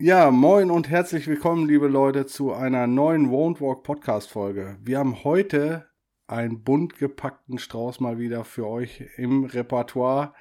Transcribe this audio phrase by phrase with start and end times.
[0.00, 4.76] Ja, moin und herzlich willkommen, liebe Leute, zu einer neuen Won't Walk Podcast Folge.
[4.82, 5.86] Wir haben heute
[6.26, 10.34] einen bunt gepackten Strauß mal wieder für euch im Repertoire.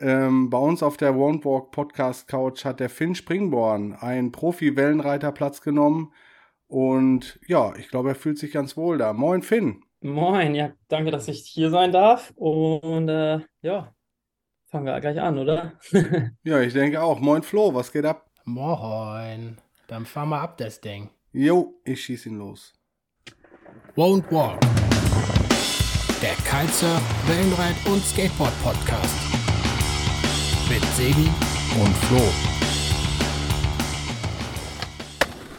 [0.00, 5.30] Ähm, bei uns auf der Won't Walk Podcast Couch hat der Finn Springborn, ein Profi-Wellenreiter,
[5.30, 6.12] Platz genommen.
[6.66, 9.12] Und ja, ich glaube, er fühlt sich ganz wohl da.
[9.12, 9.84] Moin, Finn.
[10.00, 12.32] Moin, ja, danke, dass ich hier sein darf.
[12.34, 13.94] Und äh, ja,
[14.66, 15.74] fangen wir gleich an, oder?
[16.42, 17.20] ja, ich denke auch.
[17.20, 18.29] Moin, Flo, was geht ab?
[18.44, 19.58] Moin.
[19.86, 21.10] Dann fahr mal ab das Ding.
[21.32, 22.72] Jo, ich schieß ihn los.
[23.96, 24.58] Won't Walk.
[26.22, 29.14] Der Kitesurf, Wellenreit und Skateboard Podcast.
[30.70, 31.28] Mit Sebi
[31.80, 32.22] und Flo.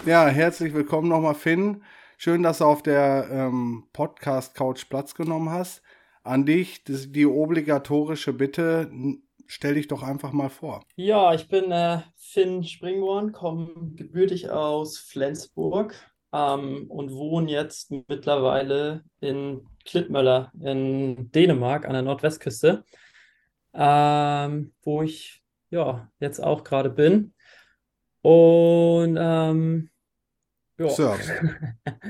[0.09, 1.83] Ja, herzlich willkommen nochmal, Finn.
[2.17, 5.83] Schön, dass du auf der ähm, Podcast-Couch Platz genommen hast.
[6.23, 8.89] An dich das, die obligatorische Bitte,
[9.51, 10.85] stell dich doch einfach mal vor.
[10.95, 15.93] Ja, ich bin äh, Finn Springborn, komme gebürtig aus Flensburg
[16.31, 22.85] ähm, und wohne jetzt mittlerweile in Klittmöller in Dänemark an der Nordwestküste,
[23.73, 27.33] ähm, wo ich ja jetzt auch gerade bin.
[28.21, 29.89] Und ähm,
[30.77, 30.89] ja.
[30.89, 31.29] Surfst.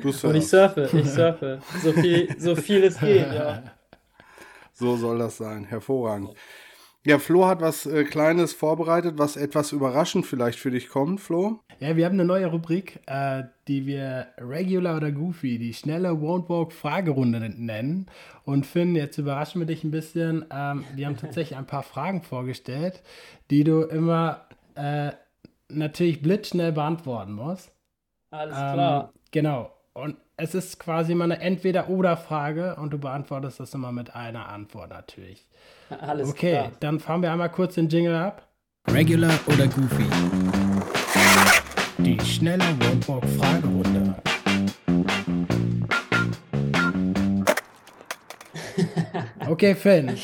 [0.01, 0.23] Du surfst.
[0.25, 1.59] Und ich surfe, ich surfe.
[1.81, 3.63] So viel, so viel es geht, ja.
[4.73, 5.65] So soll das sein.
[5.65, 6.35] Hervorragend.
[7.03, 11.59] Ja, Flo hat was äh, Kleines vorbereitet, was etwas überraschend vielleicht für dich kommt, Flo.
[11.79, 16.47] Ja, wir haben eine neue Rubrik, äh, die wir Regular oder Goofy, die schnelle Won't
[16.47, 18.05] Walk Fragerunde nennen.
[18.45, 20.45] Und Finn, jetzt überraschen wir dich ein bisschen.
[20.51, 23.01] Ähm, wir haben tatsächlich ein paar Fragen vorgestellt,
[23.49, 25.11] die du immer äh,
[25.69, 27.73] natürlich blitzschnell beantworten musst.
[28.29, 29.13] Alles ähm, klar.
[29.31, 29.71] Genau.
[29.93, 34.89] Und es ist quasi mal eine Entweder-Oder-Frage und du beantwortest das immer mit einer Antwort
[34.89, 35.47] natürlich.
[35.89, 36.65] Alles okay, klar.
[36.65, 38.47] Okay, dann fahren wir einmal kurz den Jingle ab.
[38.87, 40.05] Regular oder Goofy?
[41.99, 44.15] Die schnelle Roadwalk-Fragerunde.
[49.47, 50.17] okay, Finn.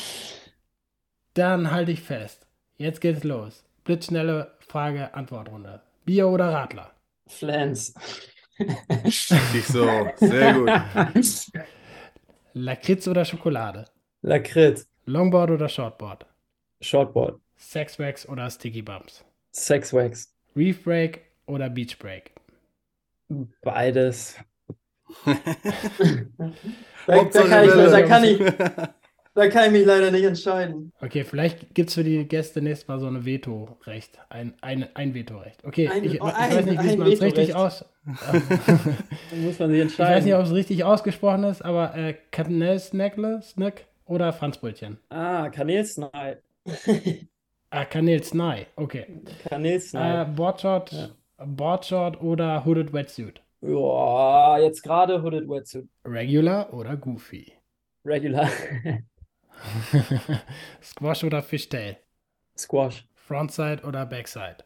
[1.34, 2.44] Dann halte ich fest.
[2.76, 3.62] Jetzt geht's los.
[3.84, 5.80] Blitzschnelle Frage-Antwortrunde.
[6.04, 6.90] Bier oder Radler?
[7.28, 7.94] Flans.
[9.04, 10.08] Richtig so.
[10.16, 10.70] Sehr gut.
[12.54, 13.84] Lakritz oder Schokolade?
[14.22, 14.88] Lakritz.
[15.06, 16.26] Longboard oder Shortboard?
[16.80, 17.40] Shortboard.
[17.56, 19.24] Sexwax oder Sticky Bumps?
[19.52, 20.34] Sexwax.
[20.56, 22.32] Reef Break oder Beach Break?
[23.62, 24.36] Beides.
[25.24, 25.34] da,
[27.06, 28.38] da, kann ich, da, kann ich,
[29.38, 30.92] da kann ich mich leider nicht entscheiden.
[31.00, 34.18] Okay, vielleicht gibt es für die Gäste nächstes Mal so ein Veto-Recht.
[34.30, 35.64] Ein, ein, ein Veto-Recht.
[35.64, 37.84] Okay, ein, ich, ich ein, weiß nicht, wie man es richtig aus.
[38.04, 40.10] Muss man sich entscheiden.
[40.10, 44.98] Ich weiß nicht, ob es richtig ausgesprochen ist, aber äh, Kanelsnackle, Snack oder Franzbrötchen?
[45.08, 46.38] Ah, Kanelsnei.
[47.70, 49.06] ah, Kanelsnei, okay.
[49.48, 50.22] Kanelsnei.
[50.22, 51.10] Äh, Boardshot, ja.
[51.46, 53.40] Boardshot oder Hooded Wetsuit?
[53.60, 55.88] Ja, jetzt gerade Hooded Wetsuit.
[56.04, 57.52] Regular oder Goofy?
[58.04, 58.48] Regular.
[60.82, 61.96] Squash oder Fishtail?
[62.56, 63.06] Squash.
[63.14, 64.58] Frontside oder Backside?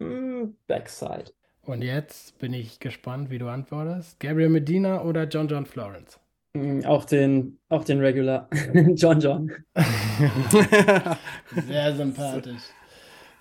[0.00, 1.32] Mm, Backside.
[1.62, 4.18] Und jetzt bin ich gespannt, wie du antwortest.
[4.18, 6.18] Gabriel Medina oder John John Florence?
[6.54, 8.48] Mm, auch den, auch den Regular.
[8.94, 9.52] John John.
[11.66, 12.62] sehr sympathisch.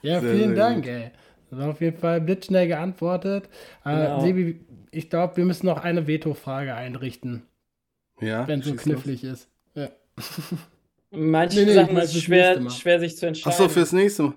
[0.03, 0.93] Ja, sehr, vielen sehr Dank, gut.
[0.93, 1.11] ey.
[1.49, 3.49] Das war auf jeden Fall blitzschnell geantwortet.
[3.83, 4.17] Äh, genau.
[4.19, 7.47] Äh, Sebi, ich glaube, wir müssen noch eine Veto-Frage einrichten.
[8.19, 8.47] Ja.
[8.47, 9.31] Wenn es so knifflig los.
[9.33, 9.49] ist.
[9.73, 9.89] Ja.
[11.11, 13.51] Manche nee, nee, Sachen ist schwer, schwer sich zu entscheiden.
[13.51, 14.33] Achso, fürs nächste Mal.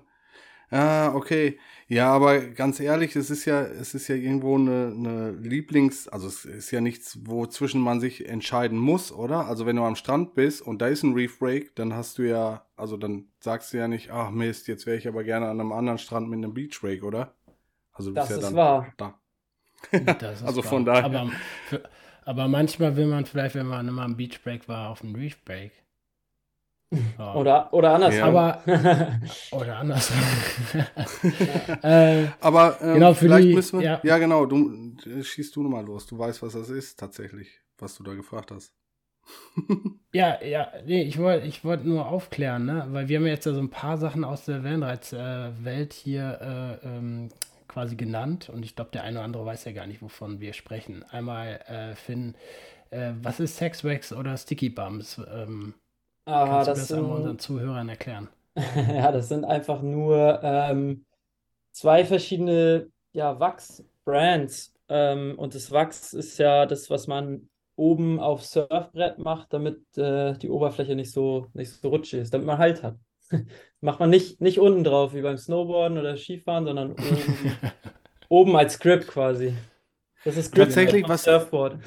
[0.71, 1.57] Ah, okay.
[1.87, 6.27] Ja, aber ganz ehrlich, es ist ja, es ist ja irgendwo eine, eine Lieblings-, also
[6.27, 9.45] es ist ja nichts, wozwischen man sich entscheiden muss, oder?
[9.45, 12.23] Also wenn du am Strand bist und da ist ein Reef Break, dann hast du
[12.23, 15.59] ja, also dann sagst du ja nicht, ach Mist, jetzt wäre ich aber gerne an
[15.59, 17.35] einem anderen Strand mit einem Beach Break, oder?
[17.93, 18.93] Also du das bist ja dann wahr.
[18.97, 19.19] da.
[20.43, 20.63] also wahr.
[20.63, 21.05] von daher.
[21.05, 21.31] Aber,
[22.25, 25.37] aber manchmal will man vielleicht, wenn man immer am Beach Break war, auf einen Reef
[25.45, 25.71] Break.
[27.35, 28.19] Oder, oder andersrum.
[28.19, 28.25] Ja.
[28.27, 28.61] Aber,
[29.51, 30.17] oder andersrum.
[31.81, 33.85] äh, aber ähm, genau, vielleicht die, müssen wir.
[33.85, 34.01] Ja.
[34.03, 36.05] ja, genau, du schießt du nochmal los.
[36.05, 38.73] Du weißt, was das ist, tatsächlich, was du da gefragt hast.
[40.13, 42.85] ja, ja, nee, ich wollte ich wollt nur aufklären, ne?
[42.89, 46.87] weil wir haben jetzt ja so ein paar Sachen aus der Wellenreitswelt äh, hier äh,
[46.87, 47.29] ähm,
[47.67, 50.53] quasi genannt und ich glaube, der eine oder andere weiß ja gar nicht, wovon wir
[50.53, 51.03] sprechen.
[51.09, 52.35] Einmal, äh, Finn,
[52.91, 55.19] äh, was ist Sexwax oder Sticky Bums?
[55.33, 55.73] Ähm,
[56.25, 58.29] Ah, Kannst das du das sind, einmal unseren Zuhörern erklären?
[58.55, 61.05] ja, das sind einfach nur ähm,
[61.71, 64.73] zwei verschiedene ja, Wachs-Brands.
[64.87, 70.37] Ähm, und das Wachs ist ja das, was man oben auf Surfbrett macht, damit äh,
[70.37, 72.97] die Oberfläche nicht so, nicht so rutschig ist, damit man Halt hat.
[73.81, 77.57] Macht man nicht, nicht unten drauf, wie beim Snowboarden oder Skifahren, sondern oben,
[78.29, 79.53] oben als Grip quasi.
[80.23, 81.77] Das ist Grip Tatsächlich, was, Surfboard.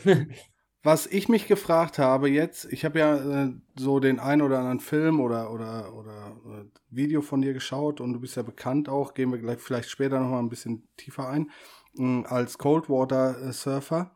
[0.83, 4.81] Was ich mich gefragt habe jetzt, ich habe ja äh, so den ein oder anderen
[4.81, 9.15] Film oder, oder, oder, oder, Video von dir geschaut und du bist ja bekannt auch,
[9.15, 11.51] gehen wir gleich vielleicht später nochmal ein bisschen tiefer ein,
[11.99, 14.13] äh, als Coldwater Surfer.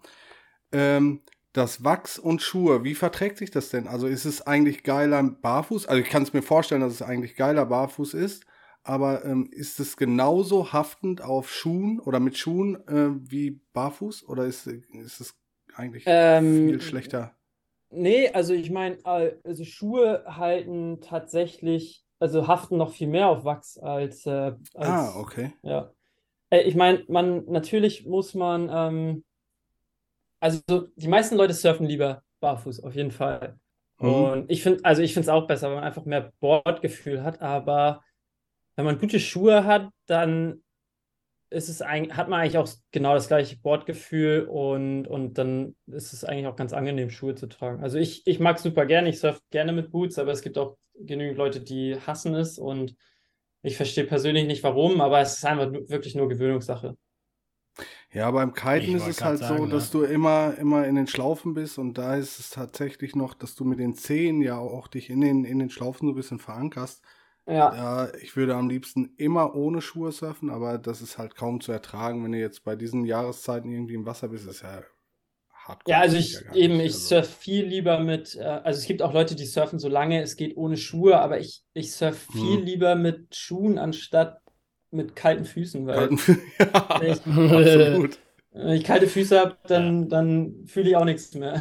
[0.70, 1.20] Ähm,
[1.52, 3.86] das Wachs und Schuhe, wie verträgt sich das denn?
[3.86, 5.86] Also ist es eigentlich geiler barfuß?
[5.86, 8.46] Also ich kann es mir vorstellen, dass es eigentlich geiler barfuß ist,
[8.84, 14.46] aber ähm, ist es genauso haftend auf Schuhen oder mit Schuhen äh, wie barfuß oder
[14.46, 15.41] ist, ist es
[15.76, 17.34] eigentlich ähm, viel schlechter?
[17.90, 23.44] Nee, also ich meine, äh, also Schuhe halten tatsächlich, also haften noch viel mehr auf
[23.44, 24.24] Wachs als.
[24.26, 25.52] Äh, als ah, okay.
[25.62, 25.92] Ja.
[26.50, 29.24] Äh, ich meine, man, natürlich muss man, ähm,
[30.40, 30.60] also
[30.96, 33.58] die meisten Leute surfen lieber barfuß, auf jeden Fall.
[33.98, 34.08] Mhm.
[34.08, 37.40] Und ich finde, also ich finde es auch besser, wenn man einfach mehr Bordgefühl hat,
[37.42, 38.02] aber
[38.76, 40.62] wenn man gute Schuhe hat, dann
[41.52, 46.12] ist es eigentlich, hat man eigentlich auch genau das gleiche Bordgefühl und, und dann ist
[46.12, 47.82] es eigentlich auch ganz angenehm, Schuhe zu tragen.
[47.82, 50.76] Also ich, ich mag super gerne, ich surfe gerne mit Boots, aber es gibt auch
[50.94, 52.96] genügend Leute, die hassen es und
[53.62, 56.96] ich verstehe persönlich nicht warum, aber es ist einfach wirklich nur Gewöhnungssache.
[58.12, 60.00] Ja, beim Kiten ist es halt sagen, so, dass ne?
[60.00, 63.64] du immer, immer in den Schlaufen bist und da ist es tatsächlich noch, dass du
[63.64, 67.02] mit den Zehen ja auch dich in den, in den Schlaufen so ein bisschen verankerst.
[67.46, 67.74] Ja.
[67.74, 68.14] ja.
[68.22, 72.22] Ich würde am liebsten immer ohne Schuhe surfen, aber das ist halt kaum zu ertragen,
[72.24, 74.46] wenn du jetzt bei diesen Jahreszeiten irgendwie im Wasser bist.
[74.46, 74.82] Ist ja
[75.66, 75.82] hart.
[75.86, 77.16] Ja, also ich ja eben, ich also.
[77.16, 80.36] surfe viel lieber mit, äh, also es gibt auch Leute, die surfen so lange, es
[80.36, 82.64] geht ohne Schuhe, aber ich, ich surfe viel hm.
[82.64, 84.38] lieber mit Schuhen anstatt
[84.90, 88.18] mit kalten Füßen, weil kalten Fü ja, wenn, ich, absolut.
[88.52, 91.60] wenn ich kalte Füße habe, dann, dann fühle ich auch nichts mehr.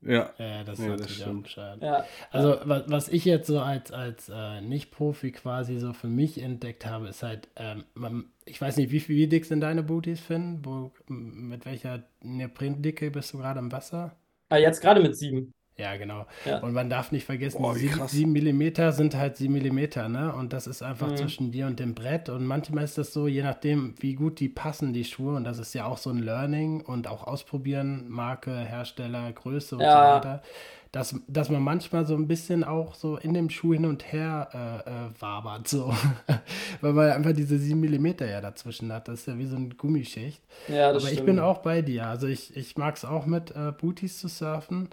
[0.00, 0.32] Ja.
[0.38, 1.78] ja, das ist ja, natürlich das auch bescheid.
[1.82, 2.04] Ja.
[2.30, 6.86] Also, was, was ich jetzt so als, als äh, Nicht-Profi quasi so für mich entdeckt
[6.86, 10.60] habe, ist halt, ähm, man, ich weiß nicht, wie, wie dick sind deine Booties, Finn?
[10.64, 14.16] Wo, mit welcher Neoprendicke bist du gerade im Wasser?
[14.50, 15.52] Ah, jetzt gerade mit sieben.
[15.78, 16.26] Ja, genau.
[16.44, 16.58] Ja.
[16.58, 20.34] Und man darf nicht vergessen, oh, 7 mm sind halt 7 mm, ne?
[20.36, 21.16] Und das ist einfach mhm.
[21.16, 22.28] zwischen dir und dem Brett.
[22.28, 25.36] Und manchmal ist das so, je nachdem, wie gut die passen, die Schuhe.
[25.36, 29.82] Und das ist ja auch so ein Learning und auch ausprobieren, Marke, Hersteller, Größe und
[29.82, 29.92] ja.
[29.92, 30.42] so weiter.
[30.90, 34.48] Dass, dass man manchmal so ein bisschen auch so in dem Schuh hin und her
[34.52, 35.94] äh, äh, wabert, so.
[36.80, 39.06] Weil man einfach diese 7 mm ja dazwischen hat.
[39.06, 40.42] Das ist ja wie so eine Gummischicht.
[40.66, 41.12] Ja, das Aber stimmt.
[41.12, 42.06] ich bin auch bei dir.
[42.06, 44.88] Also ich, ich mag es auch mit äh, Booties zu surfen.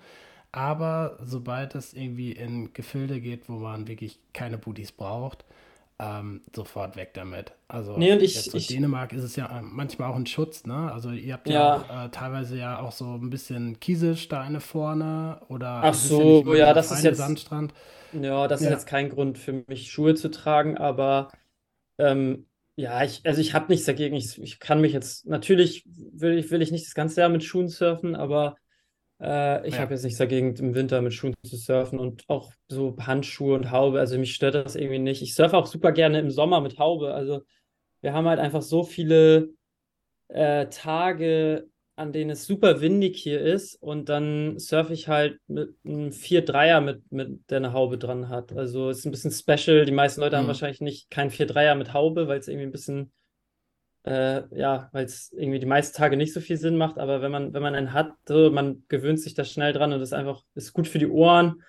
[0.56, 5.44] Aber sobald es irgendwie in Gefilde geht, wo man wirklich keine Booties braucht,
[6.00, 7.52] ähm, sofort weg damit.
[7.68, 10.94] Also nee, und ich, in Dänemark ist es ja äh, manchmal auch ein Schutz, ne?
[10.94, 15.42] Also ihr habt ja, ja auch äh, teilweise ja auch so ein bisschen Kieselsteine vorne
[15.50, 17.74] oder Ach so, ja, ja das ist jetzt Sandstrand.
[18.14, 18.68] Ja, das ja.
[18.68, 21.34] ist jetzt kein Grund für mich Schuhe zu tragen, aber
[21.98, 22.46] ähm,
[22.78, 24.16] ja, ich, also ich habe nichts dagegen.
[24.16, 27.44] Ich, ich kann mich jetzt, natürlich will ich, will ich nicht das ganze Jahr mit
[27.44, 28.56] Schuhen surfen, aber
[29.22, 29.82] äh, ich ja.
[29.82, 33.72] habe jetzt nichts dagegen, im Winter mit Schuhen zu surfen und auch so Handschuhe und
[33.72, 34.00] Haube.
[34.00, 35.22] Also mich stört das irgendwie nicht.
[35.22, 37.14] Ich surfe auch super gerne im Sommer mit Haube.
[37.14, 37.42] Also
[38.02, 39.50] wir haben halt einfach so viele
[40.28, 45.76] äh, Tage, an denen es super windig hier ist und dann surfe ich halt mit
[45.86, 48.52] einem 4-3er mit, mit, der eine Haube dran hat.
[48.52, 49.86] Also es ist ein bisschen special.
[49.86, 50.42] Die meisten Leute mhm.
[50.42, 53.14] haben wahrscheinlich nicht kein 4-3er mit Haube, weil es irgendwie ein bisschen
[54.06, 57.32] äh, ja, weil es irgendwie die meisten Tage nicht so viel Sinn macht, aber wenn
[57.32, 60.44] man, wenn man einen hat, so, man gewöhnt sich da schnell dran und ist einfach,
[60.54, 61.64] ist gut für die Ohren.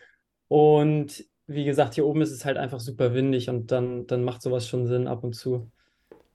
[0.49, 4.43] Und wie gesagt, hier oben ist es halt einfach super windig und dann, dann macht
[4.43, 5.71] sowas schon Sinn ab und zu.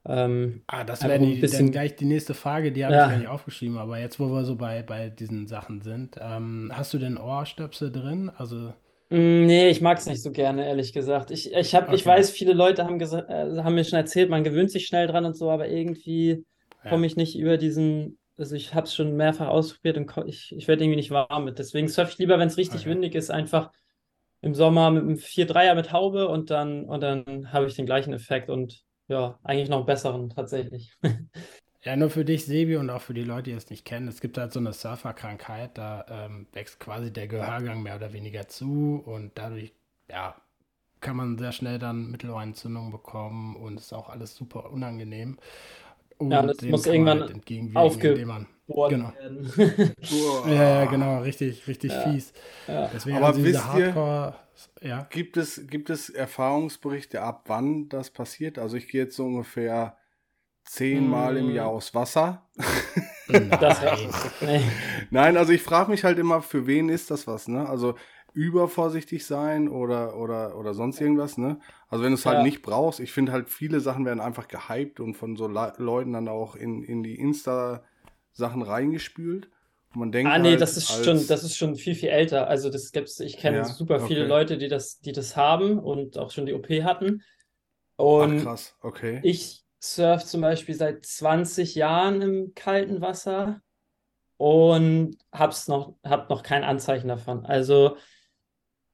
[0.04, 1.72] Ähm, ah, das wäre die, bisschen...
[1.72, 3.06] gleich die nächste Frage, die habe ja.
[3.06, 6.72] ich gar nicht aufgeschrieben, aber jetzt, wo wir so bei, bei diesen Sachen sind, ähm,
[6.74, 8.32] hast du denn Ohrstöpsel drin?
[8.36, 8.74] Also
[9.12, 11.32] nee, ich mag es nicht so gerne, ehrlich gesagt.
[11.32, 11.96] Ich, ich, hab, okay.
[11.96, 15.26] ich weiß, viele Leute haben, äh, haben mir schon erzählt, man gewöhnt sich schnell dran
[15.26, 16.46] und so, aber irgendwie
[16.84, 16.90] ja.
[16.90, 18.18] komme ich nicht über diesen.
[18.38, 21.60] Also, ich habe es schon mehrfach ausprobiert und ich, ich werde irgendwie nicht warm mit.
[21.60, 22.90] Deswegen surfe ich lieber, wenn es richtig okay.
[22.90, 23.72] windig ist, einfach
[24.42, 28.14] im Sommer mit einem 4-3er mit Haube und dann, und dann habe ich den gleichen
[28.14, 30.94] Effekt und ja, eigentlich noch einen besseren tatsächlich.
[31.84, 34.08] Ja, nur für dich, Sebi, und auch für die Leute, die es nicht kennen.
[34.08, 38.48] Es gibt halt so eine Surferkrankheit, da ähm, wächst quasi der Gehörgang mehr oder weniger
[38.48, 39.74] zu und dadurch,
[40.08, 40.36] ja,
[41.00, 45.40] kann man sehr schnell dann Mittelohrentzündung bekommen und ist auch alles super unangenehm.
[46.20, 49.12] Und ja, das muss irgendwann halt aufgeboren genau.
[49.20, 49.52] werden.
[50.46, 52.02] ja, ja, genau, richtig, richtig ja.
[52.02, 52.32] fies.
[52.68, 52.92] Ja.
[52.94, 54.36] Deswegen Aber also wisst Hardcore,
[54.82, 55.08] ihr, ja.
[55.10, 58.60] gibt, es, gibt es Erfahrungsberichte, ab wann das passiert?
[58.60, 59.98] Also ich gehe jetzt so ungefähr
[60.64, 61.76] zehnmal im Jahr mm.
[61.76, 62.50] aus Wasser.
[64.40, 64.72] Nein.
[65.10, 67.68] Nein, also ich frage mich halt immer, für wen ist das was, ne?
[67.68, 67.96] Also
[68.34, 71.60] übervorsichtig sein oder, oder, oder sonst irgendwas, ne?
[71.90, 72.44] Also wenn du es halt Ja.
[72.44, 76.14] nicht brauchst, ich finde halt viele Sachen werden einfach gehypt und von so Le Leuten
[76.14, 79.50] dann auch in, in die Insta-Sachen reingespült.
[79.94, 82.48] Und man denkt Ah, nee, halt das ist schon, das ist schon viel, viel älter.
[82.48, 84.30] Also das gibt's, ich kenne Ja, super viele okay.
[84.30, 87.24] Leute, die das, die das haben und auch schon die OP hatten.
[88.16, 89.20] Ach, Und krass, okay.
[89.22, 93.62] ich surf zum Beispiel seit 20 Jahren im kalten Wasser
[94.38, 97.46] und hab's noch, hab noch kein Anzeichen davon.
[97.46, 97.98] Also,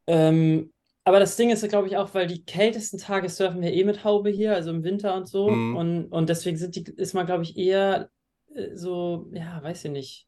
[0.08, 3.84] ähm, aber das Ding ist, glaube ich, auch, weil die kältesten Tage surfen wir eh
[3.84, 5.50] mit Haube hier, also im Winter und so.
[5.50, 5.76] Mhm.
[5.76, 8.10] Und, und deswegen sind die, ist man, glaube ich, eher
[8.54, 10.27] äh, so, ja, weiß ich nicht.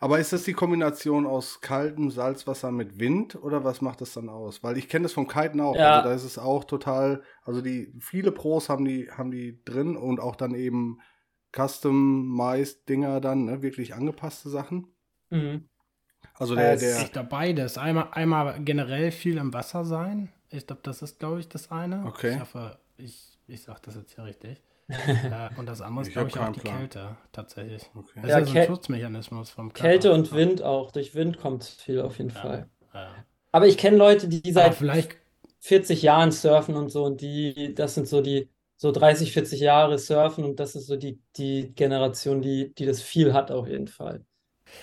[0.00, 4.28] Aber ist das die Kombination aus kaltem Salzwasser mit Wind oder was macht das dann
[4.28, 4.62] aus?
[4.62, 5.76] Weil ich kenne das vom Kiten auch.
[5.76, 5.96] Ja.
[5.96, 9.96] Also da ist es auch total, also die viele Pros haben die haben die drin
[9.96, 10.98] und auch dann eben
[11.54, 14.88] customized Dinger dann, ne, wirklich angepasste Sachen.
[15.30, 15.68] Mhm.
[16.34, 17.78] Also der Äh, der Ich glaube beides.
[17.78, 20.32] Einmal, einmal generell viel im Wasser sein.
[20.50, 22.04] Ich glaube, das ist, glaube ich, das eine.
[22.06, 22.34] Okay.
[22.34, 24.62] Ich hoffe, ich, ich sage das jetzt hier richtig.
[25.30, 26.78] äh, und das andere ist, glaube ich, auch die Plan.
[26.78, 27.90] Kälte, tatsächlich.
[27.94, 28.20] okay.
[28.22, 29.88] Das Ja, ist ja so ein Schutzmechanismus vom Körper.
[29.88, 30.90] Kälte und Wind auch.
[30.92, 32.40] Durch Wind kommt viel auf jeden Ja.
[32.40, 32.70] Fall.
[32.92, 33.24] Ja.
[33.52, 35.16] Aber ich kenne Leute, die seit vielleicht,
[35.60, 39.98] 40 Jahren surfen und so und die, das sind so die so 30, 40 Jahre
[39.98, 43.88] surfen und das ist so die, die Generation, die, die das viel hat auf jeden
[43.88, 44.24] Fall.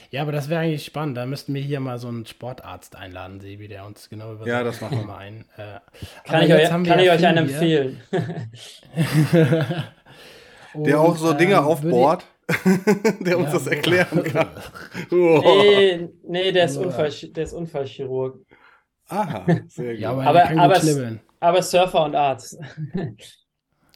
[0.10, 1.18] Ja, aber das wäre eigentlich spannend.
[1.18, 4.64] Da müssten wir hier mal so einen Sportarzt einladen, Sebi, der uns genau über Ja,
[4.64, 5.06] das machen wir.
[5.06, 5.46] mal ein.
[5.58, 5.80] Äh,
[6.28, 7.82] Kann ich euch, kann ja ich euch einen hier.
[7.82, 8.02] empfehlen.
[10.74, 12.26] Der auch so Dinge ähm, aufbohrt,
[13.20, 14.50] der uns Ja, das erklären kann.
[15.10, 16.86] Nee, nee, der ist, Uah.
[16.86, 18.40] Unfall, der ist Unfallchirurg.
[19.10, 20.00] Aha, sehr gut.
[20.00, 20.82] Ja, aber, Aber- aber.
[21.44, 22.58] Aber Surfer und Arzt.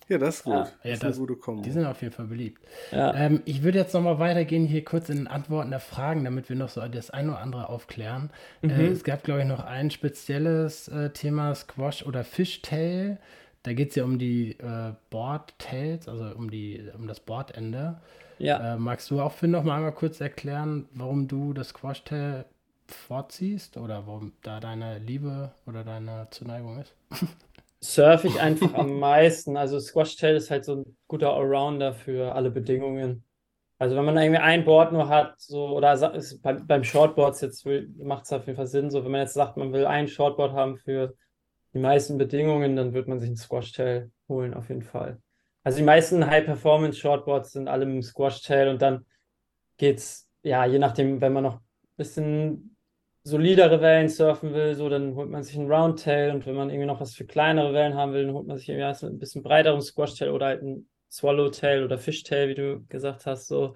[0.08, 0.54] Ja, das ist gut.
[0.54, 0.62] Ja.
[0.64, 1.62] Das Ja, ist das- eine gute Kombo.
[1.64, 2.62] Die sind auf jeden Fall beliebt.
[2.92, 3.14] Ja.
[3.16, 6.56] Ähm, ich würde jetzt nochmal weitergehen hier kurz in den Antworten der Fragen, damit wir
[6.56, 8.30] noch so das ein oder andere aufklären.
[8.62, 8.92] Äh, Mhm.
[8.92, 13.18] es gab, glaube ich, noch ein spezielles äh, Thema Squash oder Fishtail.
[13.64, 18.00] Da geht es ja um die äh, Boardtails, also um, die, um das Bordende.
[18.38, 18.76] Ja.
[18.76, 22.46] Äh, magst du auch, Finn, noch mal einmal kurz erklären, warum du das Squashtail
[22.88, 26.94] vorziehst oder warum da deine Liebe oder deine Zuneigung ist?
[27.94, 29.58] surfe ich einfach am meisten.
[29.58, 33.24] Also Squashtail ist halt so ein guter Allrounder für alle Bedingungen.
[33.78, 37.66] Also wenn man irgendwie ein Board nur hat, so, oder ist bei, beim Shortboards jetzt
[37.98, 40.54] macht es auf jeden Fall Sinn, so wenn man jetzt sagt, man will ein Shortboard
[40.54, 41.14] haben für
[41.74, 45.22] die meisten Bedingungen, dann wird man sich ein Squashtail holen, auf jeden Fall.
[45.64, 49.06] Also die meisten High-Performance-Shortboards sind alle mit dem Squashtail und dann
[49.78, 51.66] geht's, ja, je nachdem, wenn man noch ein
[51.98, 52.75] bisschen
[53.26, 56.88] solidere Wellen surfen will, so, dann holt man sich ein Roundtail und wenn man irgendwie
[56.88, 59.82] noch was für kleinere Wellen haben will, dann holt man sich irgendwie ein bisschen breiterem
[59.82, 63.76] Squashtail oder halt ein Swallowtail oder Fishtail, wie du gesagt hast, so.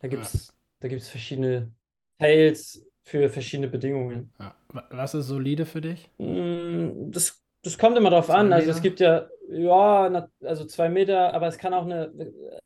[0.00, 1.72] Da gibt's, da gibt's verschiedene
[2.18, 4.32] Tails für verschiedene Bedingungen.
[4.40, 4.54] Ja.
[4.68, 6.08] Wa- Was ist solide für dich?
[6.18, 8.52] Mm, Das, das kommt immer drauf Zwei an.
[8.52, 8.70] Also Meter?
[8.70, 12.12] es gibt ja, ja, also zwei Meter, aber es kann auch eine,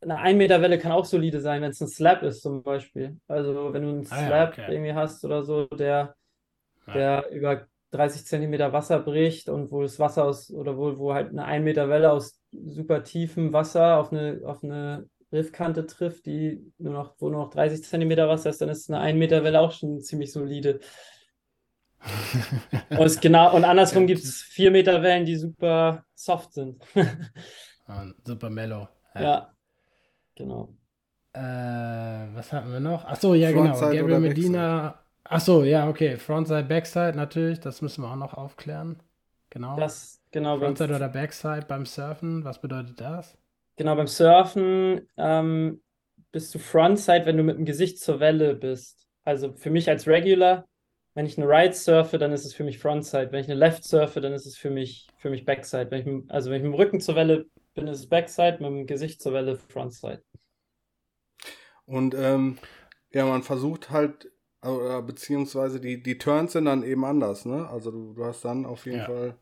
[0.01, 3.17] eine ein Meter Welle kann auch solide sein, wenn es ein Slab ist zum Beispiel.
[3.27, 4.73] Also wenn du einen Ah ja, Slab okay.
[4.73, 6.15] irgendwie hast oder so, der,
[6.87, 6.93] Ja.
[6.93, 11.29] der über 30 Zentimeter Wasser bricht und wo das Wasser aus, oder wo, wo halt
[11.29, 16.71] eine ein Meter Welle aus super tiefem Wasser auf eine, auf eine Riffkante trifft, die
[16.77, 19.59] nur noch, wo nur noch 30 Zentimeter Wasser ist, dann ist eine ein Meter Welle
[19.61, 20.79] auch schon ziemlich solide.
[22.97, 26.83] Und, genau, und andersrum gibt es 4 Meter Wellen, die super soft sind.
[27.87, 28.87] Ah, Super mellow.
[29.13, 29.53] Ja,
[30.33, 30.75] genau.
[31.33, 33.05] Äh, was hatten wir noch?
[33.05, 33.75] Achso, ja, genau.
[33.75, 34.99] Frontside Gabriel oder Medina.
[35.23, 36.17] Achso, ja, okay.
[36.17, 37.59] Frontside, Backside natürlich.
[37.59, 39.03] Das müssen wir auch noch aufklären.
[39.51, 39.77] Genau.
[39.77, 42.43] Das, genau, Frontside oder Backside beim Surfen.
[42.43, 43.37] Was bedeutet das?
[43.77, 45.81] genau beim Surfen ähm,
[46.31, 49.07] bist du Frontside, wenn du mit dem Gesicht zur Welle bist.
[49.23, 50.65] Also für mich als Regular,
[51.15, 53.31] wenn ich eine Right surfe, dann ist es für mich Frontside.
[53.31, 55.91] Wenn ich eine Left surfe, dann ist es für mich, für mich Backside.
[55.91, 58.57] Wenn ich, mit- also wenn ich mit dem Rücken zur Welle bin, ist es Backside,
[58.61, 60.23] mit dem Gesicht zur Welle Frontside.
[61.85, 62.57] Und ähm,
[63.13, 64.31] ja, man versucht halt,
[64.63, 67.67] oder beziehungsweise die, die Turns sind dann eben anders, ne?
[67.69, 69.05] Also du, du hast dann auf jeden Ja.
[69.05, 69.37] Fall,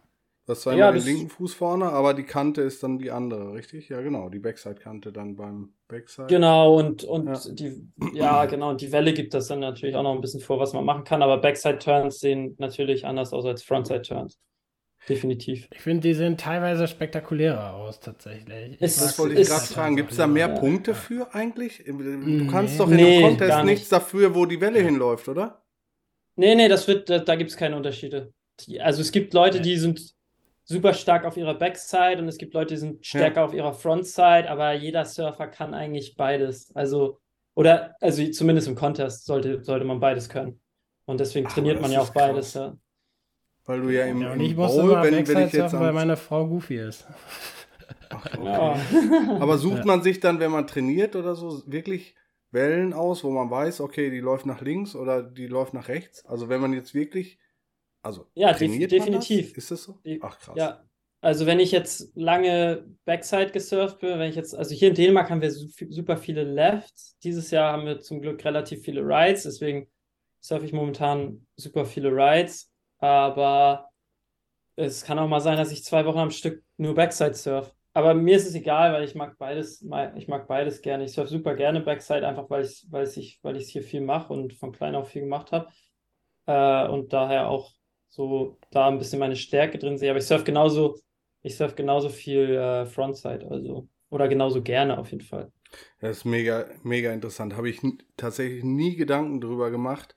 [0.45, 2.99] du hast zwar Ja, immer den das- linken Fuß vorne, aber die Kante ist dann
[2.99, 3.89] die andere, richtig?
[3.89, 6.27] Ja, genau, die Backside-Kante dann beim Backside.
[6.27, 7.53] Genau, und, und Ja.
[7.53, 10.59] die, ja, genau, und die Welle gibt das dann natürlich auch noch ein bisschen vor,
[10.59, 14.37] was man machen kann, aber Backside-Turns sehen natürlich anders aus als Frontside-Turns.
[15.09, 15.67] Definitiv.
[15.73, 18.47] Ich finde, die sehen teilweise spektakulärer aus, tatsächlich.
[18.47, 19.95] Mag Das wollte ich gerade fragen.
[19.97, 20.55] Gibt es da mehr Ja.
[20.57, 21.83] Punkte für eigentlich?
[21.85, 22.47] Du Nee.
[22.49, 23.65] kannst doch in Nee, einem Contest nicht.
[23.65, 25.61] nichts dafür, wo die Welle hinläuft, oder?
[26.37, 28.33] Nee, nee, das wird, da, da gibt es keine Unterschiede.
[28.61, 29.63] Die, also es gibt Leute, Ja.
[29.63, 30.13] die sind
[30.65, 34.49] super stark auf ihrer Backside und es gibt Leute, die sind stärker auf ihrer Frontside,
[34.49, 36.73] aber jeder Surfer kann eigentlich beides.
[36.75, 37.19] Also,
[37.53, 40.59] oder, also zumindest im Contest sollte, sollte man beides können.
[41.05, 42.77] Und deswegen Ach, trainiert man ja auch beides, ja.
[43.65, 45.53] Weil du ja im, Ja, und im ich muss Bowl, immer wenn, wenn Backside ich
[45.53, 47.05] jetzt surfen, weil meine Frau Goofy ist.
[48.09, 48.45] Ach, okay.
[48.45, 48.75] Ja.
[49.39, 49.85] Aber sucht Ja.
[49.85, 52.15] man sich dann, wenn man trainiert oder so, wirklich
[52.51, 56.25] Wellen aus, wo man weiß, okay, die läuft nach links oder die läuft nach rechts?
[56.25, 57.39] Also wenn man jetzt wirklich,
[58.03, 59.49] also Ja, def- definitiv.
[59.53, 59.57] Das?
[59.57, 59.99] Ist das so?
[60.21, 60.55] Ach krass.
[60.57, 60.83] Ja,
[61.21, 65.29] also wenn ich jetzt lange Backside gesurft bin, wenn ich jetzt, also hier in Dänemark
[65.29, 67.17] haben wir su- super viele Lefts.
[67.23, 69.89] Dieses Jahr haben wir zum Glück relativ viele Rides, deswegen
[70.41, 72.69] surfe ich momentan super viele Rides.
[72.99, 73.89] Aber
[74.75, 77.73] es kann auch mal sein, dass ich zwei Wochen am Stück nur Backside surf.
[77.93, 81.03] Aber mir ist es egal, weil ich mag beides, ich mag beides gerne.
[81.05, 84.33] Ich surfe super gerne Backside, einfach weil ich, weil ich, weil ich hier viel mache
[84.33, 85.69] und von klein auf viel gemacht habe.
[86.47, 87.71] Äh, und daher auch
[88.15, 90.11] so da ein bisschen meine Stärke drin sehe.
[90.11, 90.99] Aber ich surfe genauso,
[91.41, 95.51] ich surfe genauso viel äh, Frontside, also oder genauso gerne auf jeden Fall.
[95.99, 97.55] Das ist mega, mega interessant.
[97.55, 97.81] Habe ich
[98.15, 100.15] tatsächlich nie Gedanken drüber gemacht,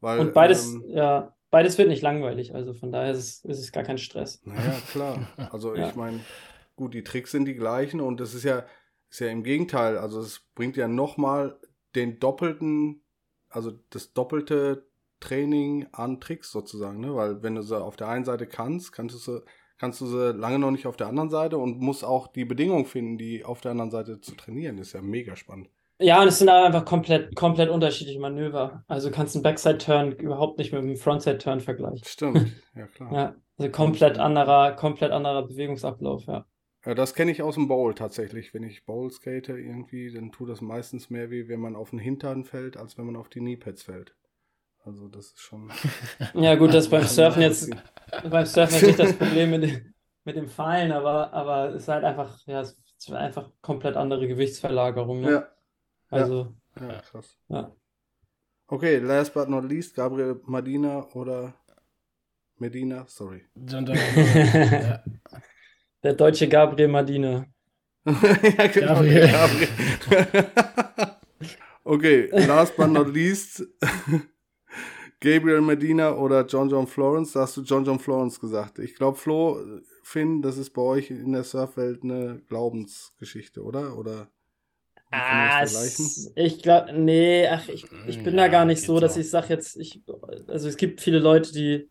[0.00, 0.20] weil.
[0.20, 3.72] Und beides, ähm, ja, beides wird nicht langweilig, also von daher ist es, ist es
[3.72, 4.42] gar kein Stress.
[4.44, 5.18] Naja, klar.
[5.52, 5.88] Also Ja.
[5.88, 6.20] ich meine,
[6.74, 8.64] gut, die Tricks sind die gleichen und das ist ja,
[9.10, 9.96] ist ja im Gegenteil.
[9.96, 11.58] Also es bringt ja nochmal
[11.94, 13.02] den doppelten,
[13.48, 14.86] also das doppelte
[15.20, 17.14] Training an Tricks sozusagen, ne?
[17.14, 19.42] Weil wenn du sie auf der einen Seite kannst, kannst du sie,
[19.78, 22.84] kannst du sie lange noch nicht auf der anderen Seite und musst auch die Bedingungen
[22.84, 24.76] finden, die auf der anderen Seite zu trainieren.
[24.76, 25.68] Das ist ja mega spannend.
[25.98, 28.84] Ja, und es sind einfach komplett, komplett unterschiedliche Manöver.
[28.86, 32.04] Also du kannst einen Backside-Turn überhaupt nicht mit einem Frontside-Turn vergleichen.
[32.04, 33.12] Stimmt, ja klar.
[33.12, 36.44] Ja, also komplett anderer, komplett anderer Bewegungsablauf, ja.
[36.84, 38.52] Ja, das kenne ich aus dem Bowl tatsächlich.
[38.54, 41.98] Wenn ich Bowl skate irgendwie, dann tut das meistens mehr weh, wenn man auf den
[41.98, 44.14] Hintern fällt, als wenn man auf die Kneepads fällt.
[44.86, 45.70] Also das ist schon.
[46.34, 47.70] Ja, gut, das beim Surfen jetzt,
[48.30, 52.04] beim Surfen nicht das Problem mit dem, mit dem Fallen, aber, aber es ist halt
[52.04, 55.30] einfach, ja, es ist einfach komplett andere Gewichtsverlagerung, ne?
[55.32, 55.48] Ja,
[56.08, 57.36] Also, ja, krass.
[57.48, 57.72] ja.
[58.68, 61.54] Okay, last but not least, Gabriel Medina oder
[62.58, 63.44] Medina, sorry.
[63.54, 65.02] Ja.
[66.02, 67.46] Der deutsche Gabriel Madina.
[68.04, 69.28] ja, genau, Gabriel.
[69.32, 70.46] Gabriel.
[71.84, 73.62] okay, last but not least,
[75.20, 77.32] Gabriel Medina oder John John Florence.
[77.32, 78.78] Da hast du John John Florence gesagt.
[78.78, 79.60] Ich glaube, Flo,
[80.02, 83.96] Finn, das ist bei euch in der Surfwelt eine Glaubensgeschichte, oder?
[83.98, 84.28] Oder
[85.10, 85.64] Ah,
[86.34, 89.20] ich glaube, nee, ach, ich, ich bin da Ja, gar nicht so, dass so.
[89.20, 90.02] ich sage jetzt, ich,
[90.48, 91.88] also es gibt viele Leute, die,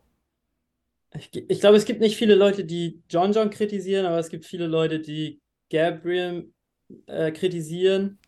[1.13, 4.45] ich, ich glaube, es gibt nicht viele Leute, die John John kritisieren, aber es gibt
[4.45, 5.39] viele Leute, die
[5.71, 6.51] Gabriel
[7.07, 8.19] äh, kritisieren.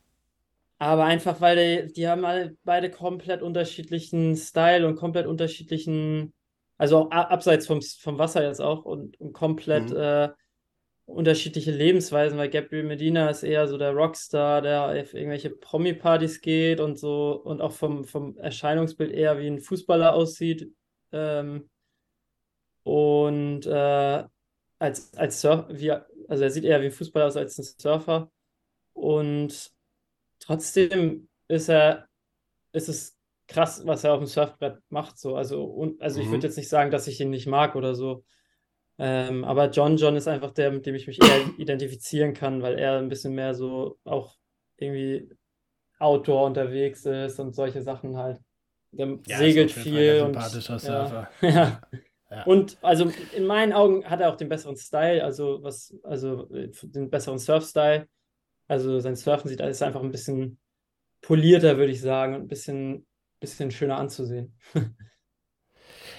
[0.79, 6.33] Aber einfach, weil die, die haben alle beide komplett unterschiedlichen Style und komplett unterschiedlichen,
[6.77, 9.97] also auch abseits vom, vom Wasser jetzt auch und, und komplett Mhm.
[9.97, 10.29] äh,
[11.05, 16.79] unterschiedliche Lebensweisen, weil Gabriel Medina ist eher so der Rockstar, der auf irgendwelche Promi-Partys geht
[16.81, 20.69] und so und auch vom, vom Erscheinungsbild eher wie ein Fußballer aussieht.
[21.13, 21.69] Ähm,
[22.83, 24.23] und äh,
[24.79, 28.31] als, als Surfer, wie, also er sieht eher wie ein Fußballer aus als ein Surfer.
[28.93, 29.71] Und
[30.39, 32.07] trotzdem ist er,
[32.73, 35.19] ist es krass, was er auf dem Surfbrett macht.
[35.19, 35.35] So.
[35.37, 36.31] Also, und, also ich Mhm.
[36.31, 38.25] würde jetzt nicht sagen, dass ich ihn nicht mag oder so.
[38.99, 42.79] Ähm, aber John John ist einfach der, mit dem ich mich eher identifizieren kann, weil
[42.79, 44.37] er ein bisschen mehr so auch
[44.77, 45.29] irgendwie
[45.99, 48.39] Outdoor unterwegs ist und solche Sachen halt.
[48.91, 51.29] Der Ja, segelt viel ein und sympathischer ja, Surfer.
[51.41, 51.81] ja.
[52.29, 52.45] Ja.
[52.45, 57.09] Und also in meinen Augen hat er auch den besseren Style, also was, also den
[57.09, 58.07] besseren Surf-Style.
[58.67, 60.59] Also sein Surfen sieht ist einfach ein bisschen
[61.21, 63.07] polierter, würde ich sagen, und ein bisschen,
[63.39, 64.57] bisschen schöner anzusehen.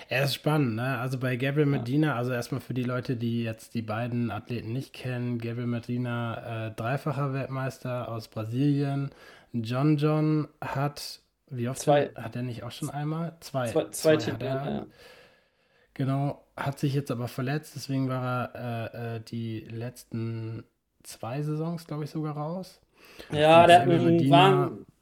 [0.08, 0.98] Er ist spannend, ne?
[0.98, 1.66] Also bei Gabriel.
[1.66, 6.68] Medina, also erstmal für die Leute, die jetzt die beiden Athleten nicht kennen, Gabriel Medina,
[6.68, 9.10] äh, dreifacher Weltmeister aus Brasilien.
[9.52, 12.10] John John hat, wie oft Zwei.
[12.14, 13.36] hat er nicht auch schon einmal?
[13.40, 13.66] Zwei.
[13.72, 14.64] Zwei, zwei Zwei hat Titel, er.
[14.64, 14.86] ja.
[15.94, 20.64] Genau, hat sich jetzt aber verletzt, deswegen war er äh, äh, die letzten
[21.02, 22.80] zwei Saisons, glaube ich, sogar raus.
[23.32, 24.20] Ja, der hat ein,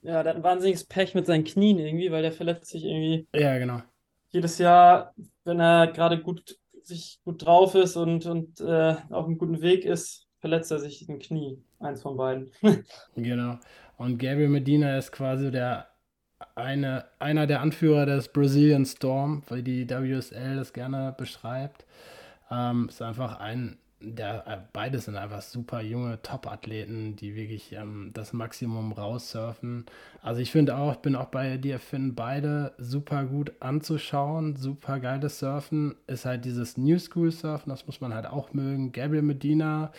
[0.02, 3.26] ja, der hat ein wahnsinniges Pech mit seinen Knien irgendwie, weil der verletzt sich irgendwie
[3.34, 3.82] Ja, genau.
[4.30, 9.38] jedes Jahr, wenn er gerade gut sich gut drauf ist und, und äh, auf einem
[9.38, 11.58] guten Weg ist, verletzt er sich ein Knie.
[11.80, 12.50] Eins von beiden.
[13.16, 13.58] Genau.
[13.98, 15.88] Und Gabriel Medina ist quasi der
[16.54, 21.84] eine, einer der Anführer des Brazilian Storm, weil die WSL das gerne beschreibt.
[22.50, 28.10] Ähm, ist einfach ein, der, äh, beide sind einfach super junge Top-Athleten, die wirklich ähm,
[28.12, 29.86] das Maximum raussurfen.
[30.22, 35.00] Also ich finde auch, ich bin auch bei dir, finden beide super gut anzuschauen, super
[35.00, 35.94] geiles Surfen.
[36.06, 38.92] Ist halt dieses New School Surfen, das muss man halt auch mögen.
[38.92, 39.92] Gabriel Medina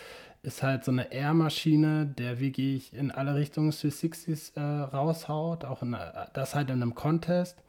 [0.44, 5.94] ist halt so eine Air-Maschine, der wirklich in alle Richtungen 360s äh, raushaut, auch in,
[5.94, 7.64] äh, das halt in einem Contest.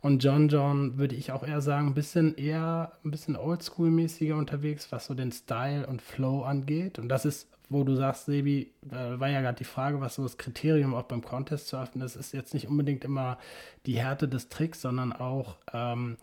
[0.00, 4.90] Und John John würde ich auch eher sagen, ein bisschen eher ein bisschen oldschool-mäßiger unterwegs,
[4.90, 6.98] was so den Style und Flow angeht.
[6.98, 10.22] Und das ist, wo du sagst, Sebi, da war ja gerade die Frage, was so
[10.22, 13.38] das Kriterium auch beim Contest surfen ist, ist jetzt nicht unbedingt immer
[13.86, 16.16] die Härte des Tricks, sondern auch ähm,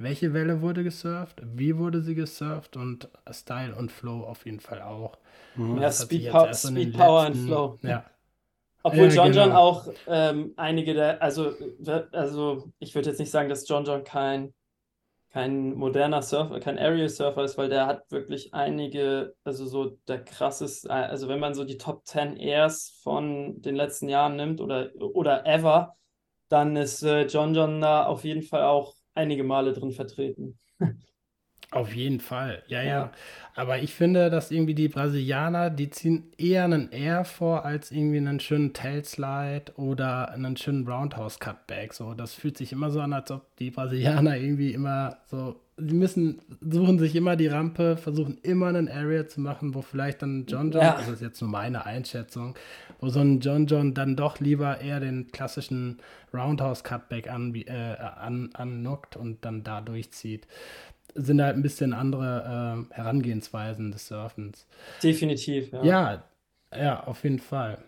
[0.00, 4.80] welche Welle wurde gesurft, wie wurde sie gesurft und Style und Flow auf jeden Fall
[4.80, 5.18] auch.
[5.56, 5.78] Mhm.
[5.78, 7.78] Ja, Speed, Pow Speed Power und Flow.
[7.82, 8.04] Ja.
[8.82, 9.44] Obwohl ja, John genau.
[9.44, 11.52] John auch ähm, einige der, also,
[12.12, 14.54] also ich würde jetzt nicht sagen, dass John John kein,
[15.30, 20.24] kein moderner Surfer, kein Aerial Surfer ist, weil der hat wirklich einige, also so der
[20.24, 24.90] krasseste, also wenn man so die Top 10 Airs von den letzten Jahren nimmt oder,
[24.96, 25.94] oder ever,
[26.48, 30.58] dann ist äh, John John da auf jeden Fall auch einige Male drin vertreten.
[31.72, 33.12] Auf jeden Fall, ja, ja.
[33.54, 38.16] Aber ich finde, dass irgendwie die Brasilianer, die ziehen eher einen Air vor als irgendwie
[38.16, 41.92] einen schönen Tailslide oder einen schönen Roundhouse Cutback.
[41.92, 45.94] So, das fühlt sich immer so an, als ob die Brasilianer irgendwie immer so, sie
[45.94, 50.46] müssen, suchen sich immer die Rampe, versuchen immer einen Area zu machen, wo vielleicht dann
[50.46, 50.96] John John, ja.
[50.96, 52.56] das ist jetzt nur meine Einschätzung,
[52.98, 55.98] wo so ein John John dann doch lieber eher den klassischen
[56.34, 60.46] Roundhouse Cutback an, äh, an, annockt und dann da durchzieht
[61.14, 64.66] sind halt ein bisschen andere äh, Herangehensweisen des Surfens.
[65.02, 65.84] Definitiv, ja.
[65.84, 66.24] Ja,
[66.76, 67.78] ja auf jeden Fall.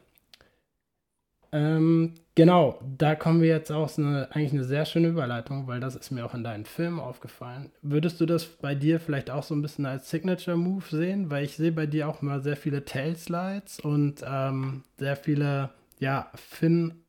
[1.55, 5.97] Ähm, genau, da kommen wir jetzt auch eine, eigentlich eine sehr schöne Überleitung, weil das
[5.97, 7.71] ist mir auch in deinen Filmen aufgefallen.
[7.83, 11.31] Würdest du das bei dir vielleicht auch so ein bisschen als Signature Move sehen?
[11.31, 16.31] Weil ich sehe bei dir auch immer sehr viele Tailslides und ähm, sehr viele, ja,
[16.35, 17.03] Fin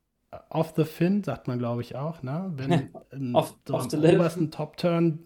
[0.50, 2.52] off the Fin, sagt man glaube ich auch, ne?
[2.56, 2.90] Wenn
[3.36, 5.20] off, so off am obersten Top Turn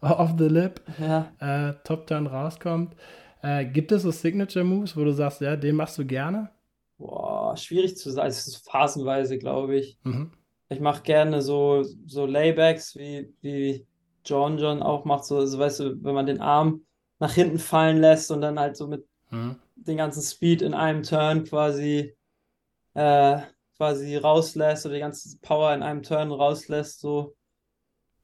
[0.18, 1.32] off the lip, ja.
[1.40, 2.94] äh, Top Turn rauskommt.
[3.42, 6.50] Äh, gibt es so Signature Moves, wo du sagst, ja, den machst du gerne?
[6.98, 8.28] Boah, schwierig zu sagen.
[8.28, 9.98] Es ist phasenweise, glaube ich.
[10.04, 10.32] Mhm.
[10.68, 13.86] Ich mache gerne so, so Laybacks, wie, wie
[14.24, 15.24] John John auch macht.
[15.24, 16.82] So, also, weißt du, wenn man den Arm
[17.18, 19.56] nach hinten fallen lässt und dann halt so mit mhm.
[19.76, 22.14] den ganzen Speed in einem Turn quasi,
[22.94, 23.40] äh,
[23.76, 27.00] quasi rauslässt oder die ganze Power in einem Turn rauslässt.
[27.00, 27.34] So.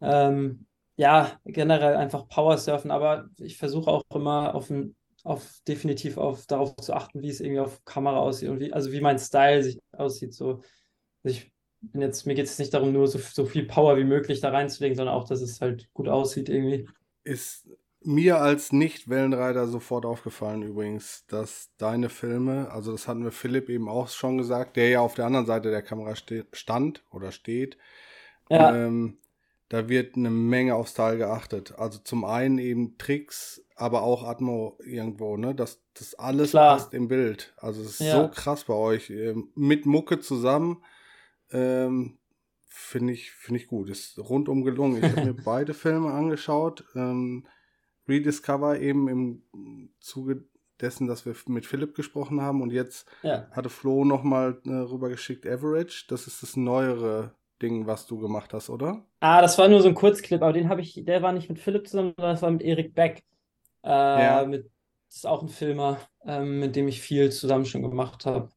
[0.03, 6.17] Ähm, ja, generell einfach Power surfen, aber ich versuche auch immer auf ein, auf definitiv
[6.17, 9.19] auf darauf zu achten, wie es irgendwie auf Kamera aussieht und wie, also wie mein
[9.19, 10.33] Style sich aussieht.
[10.33, 10.63] So,
[11.23, 14.41] ich bin jetzt, mir geht es nicht darum, nur so, so viel Power wie möglich
[14.41, 16.89] da reinzulegen, sondern auch, dass es halt gut aussieht irgendwie.
[17.25, 17.69] Ist
[18.03, 23.89] mir als Nicht-Wellenreiter sofort aufgefallen übrigens, dass deine Filme, also das hatten wir Philipp eben
[23.89, 26.15] auch schon gesagt, der ja auf der anderen Seite der Kamera
[26.53, 27.77] stand oder steht,
[28.49, 28.75] ja.
[28.75, 29.19] ähm,
[29.69, 31.75] da wird eine Menge auf Style geachtet.
[31.77, 35.55] Also zum einen eben Tricks, aber auch Atmo irgendwo, ne?
[35.55, 36.77] Das, das alles Klar.
[36.77, 37.55] passt im Bild.
[37.57, 38.23] Also es ist ja.
[38.23, 39.11] so krass bei euch.
[39.11, 40.83] Ähm, mit Mucke zusammen.
[41.51, 42.19] Ähm,
[42.67, 43.91] finde ich, finde ich gut.
[43.91, 44.99] Ist rundum gelungen.
[44.99, 46.85] Ich habe mir beide Filme angeschaut.
[46.95, 47.47] Ähm,
[48.09, 50.45] Rediscover eben im Zuge
[50.81, 53.49] dessen, dass wir mit Philipp gesprochen haben und jetzt ja.
[53.51, 56.05] hatte Flo nochmal äh, rübergeschickt Average.
[56.09, 59.05] Das ist das neuere Ding, was du gemacht hast, oder?
[59.21, 61.59] Ah, das war nur so ein Kurzclip, aber den habe ich, der war nicht mit
[61.59, 63.25] Philipp zusammen, sondern das war mit Erik Beck.
[63.85, 64.45] Äh, ja.
[64.47, 64.71] Mit,
[65.09, 68.51] das ist auch ein Filmer, ähm, mit dem ich viel zusammen schon gemacht habe.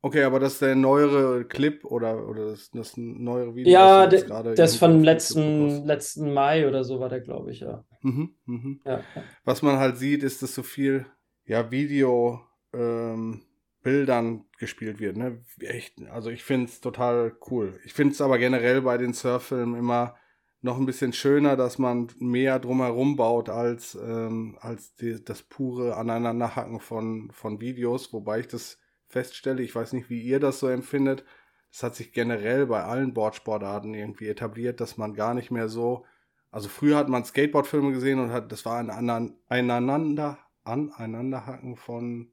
[0.00, 3.72] Okay, aber das ist der neuere Clip oder, oder das, das neuere Video?
[3.72, 7.84] Ja, der, das von letzten, letzten Mai oder so war der, glaube ich, ja.
[8.02, 8.80] Mhm, mhm.
[8.86, 9.02] ja.
[9.44, 11.04] Was man halt sieht, ist, dass so viel
[11.44, 12.40] ja, Video
[12.72, 13.42] ähm,
[13.82, 15.16] Bildern gespielt wird.
[15.16, 15.44] Ne?
[15.60, 17.78] Echt, also ich finde es total cool.
[17.84, 20.16] Ich finde es aber generell bei den Surffilmen immer
[20.60, 25.96] noch ein bisschen schöner, dass man mehr drumherum baut als, ähm, als die, das pure
[25.96, 30.66] Aneinanderhacken von, von Videos, wobei ich das feststelle, ich weiß nicht, wie ihr das so
[30.68, 31.24] empfindet.
[31.70, 36.04] Es hat sich generell bei allen Boardsportarten irgendwie etabliert, dass man gar nicht mehr so,
[36.50, 42.32] also früher hat man Skateboardfilme gesehen und hat, das war ein aneinander, aneinanderhacken von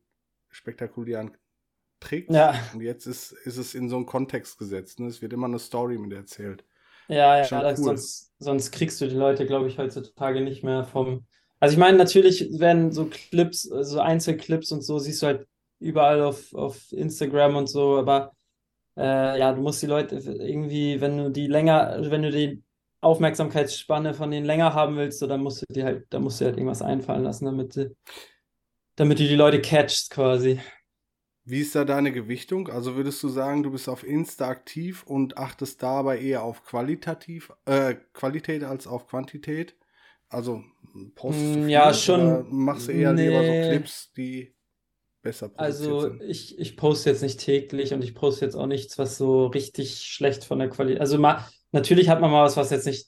[0.56, 1.36] spektakulären
[2.00, 2.34] Tricks.
[2.34, 2.56] Ja.
[2.74, 5.00] Und jetzt ist, ist es in so einen Kontext gesetzt.
[5.00, 5.08] Ne?
[5.08, 6.64] Es wird immer eine Story mit erzählt.
[7.08, 7.76] Ja, ja, cool.
[7.76, 11.26] sonst, sonst kriegst du die Leute, glaube ich, heutzutage nicht mehr vom.
[11.60, 15.48] Also ich meine, natürlich werden so Clips, so Einzelclips und so, siehst du halt
[15.80, 18.32] überall auf, auf Instagram und so, aber
[18.98, 22.64] äh, ja, du musst die Leute irgendwie, wenn du die länger, wenn du die
[23.02, 26.46] Aufmerksamkeitsspanne von denen länger haben willst, so, dann musst du dir halt, dann musst du
[26.46, 27.96] halt irgendwas einfallen lassen, damit du,
[28.96, 30.60] damit du die Leute catchst quasi.
[31.44, 32.70] Wie ist da deine Gewichtung?
[32.70, 37.52] Also würdest du sagen, du bist auf Insta aktiv und achtest dabei eher auf qualitativ,
[37.66, 39.76] äh, Qualität als auf Quantität?
[40.28, 40.64] Also
[41.14, 42.48] postest du mm, ja, schon.
[42.50, 43.28] machst du eher nee.
[43.28, 44.56] lieber so Clips, die
[45.22, 46.12] besser produziert also, sind?
[46.14, 49.46] Also ich, ich poste jetzt nicht täglich und ich poste jetzt auch nichts, was so
[49.46, 51.00] richtig schlecht von der Qualität.
[51.00, 53.08] Also mal, natürlich hat man mal was, was jetzt nicht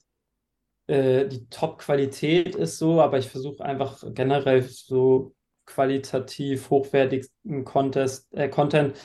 [0.85, 5.33] äh, die Top-Qualität ist so, aber ich versuche einfach generell so
[5.67, 8.95] qualitativ hochwertigsten Contest, äh, Content,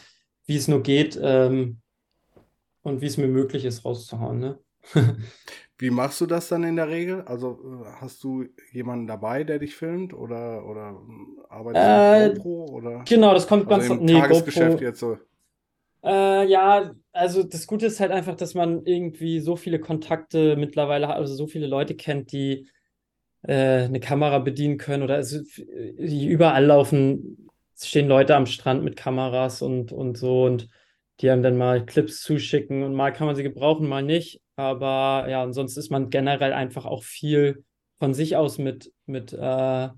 [0.47, 1.81] wie es nur geht ähm,
[2.81, 4.39] und wie es mir möglich ist, rauszuhauen.
[4.39, 4.59] Ne?
[5.79, 7.23] Wie machst du das dann in der Regel?
[7.23, 10.97] Also hast du jemanden dabei, der dich filmt oder, oder
[11.49, 12.73] arbeitest äh, du mit GoPro?
[12.73, 13.05] Oder?
[13.09, 15.19] Genau, das kommt also ganz im nee, Tagesgeschäft GoPro, jetzt so.
[16.05, 21.09] Äh, ja, also das Gute ist halt einfach, dass man irgendwie so viele Kontakte mittlerweile
[21.09, 22.69] hat, also so viele Leute kennt, die
[23.43, 25.41] äh, eine Kamera bedienen können oder also,
[25.99, 30.69] überall laufen, stehen Leute am Strand mit Kameras und, und so und
[31.21, 34.41] die einem dann mal Clips zuschicken und mal kann man sie gebrauchen, mal nicht.
[34.57, 37.65] Aber ja, und sonst ist man generell einfach auch viel
[37.99, 39.89] von sich aus mit, mit äh,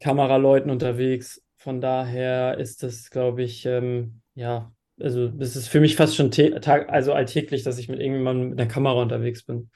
[0.00, 1.42] Kameraleuten unterwegs.
[1.56, 6.30] Von daher ist das, glaube ich, ähm, ja, also das ist für mich fast schon
[6.88, 9.70] also alltäglich, dass ich mit irgendjemandem mit einer Kamera unterwegs bin.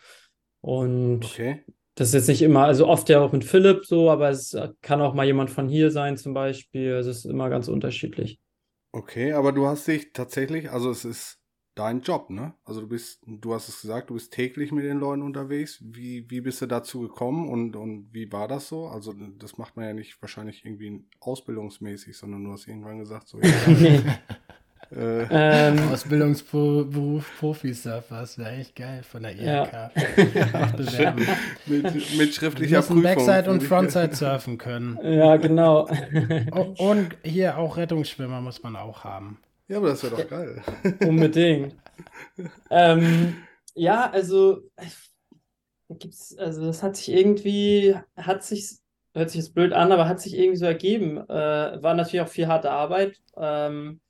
[0.61, 1.65] Und Okay.
[1.99, 5.01] Das ist jetzt nicht immer, also oft ja auch mit Philipp so, aber es kann
[5.01, 6.95] auch mal jemand von hier sein zum Beispiel.
[6.95, 8.39] Also es ist immer ganz unterschiedlich.
[8.93, 11.41] Okay, aber du hast dich tatsächlich, also es ist
[11.75, 12.55] dein Job, ne?
[12.65, 15.83] Also du bist, du hast es gesagt, du bist täglich mit den Leuten unterwegs.
[15.85, 18.87] Wie, wie bist du dazu gekommen und, und wie war das so?
[18.87, 23.41] Also das macht man ja nicht wahrscheinlich irgendwie ausbildungsmäßig, sondern du hast irgendwann gesagt, so,
[23.41, 23.51] ja,
[24.91, 29.65] Ähm, Ausbildungsberuf Profi-Surfer, das wäre echt geil von der Ja.
[29.65, 30.77] IHK.
[30.77, 31.27] Bewerben.
[31.67, 31.83] mit,
[32.17, 33.03] mit Wir schriftlicher müssen Prüfung.
[33.03, 34.99] Backside und Frontside surfen können.
[35.03, 35.89] ja, genau.
[36.53, 39.41] Oh, und hier auch Rettungsschwimmer muss man auch haben.
[39.69, 40.63] Ja, aber das wäre doch geil.
[41.01, 41.77] Unbedingt.
[42.71, 43.37] ähm,
[43.75, 44.63] ja, also
[45.91, 48.79] gibt's, also das hat sich irgendwie, hat sich,
[49.15, 51.19] hört sich jetzt blöd an, aber hat sich irgendwie so ergeben.
[51.29, 54.01] Äh, war natürlich auch viel harte Arbeit, ähm,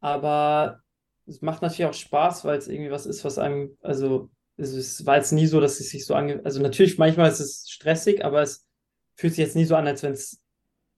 [0.00, 0.80] aber
[1.26, 5.16] es macht natürlich auch Spaß, weil es irgendwie was ist, was einem, also es war
[5.16, 8.42] jetzt nie so, dass es sich so ange, also natürlich manchmal ist es stressig, aber
[8.42, 8.66] es
[9.14, 10.40] fühlt sich jetzt nie so an, als wenn es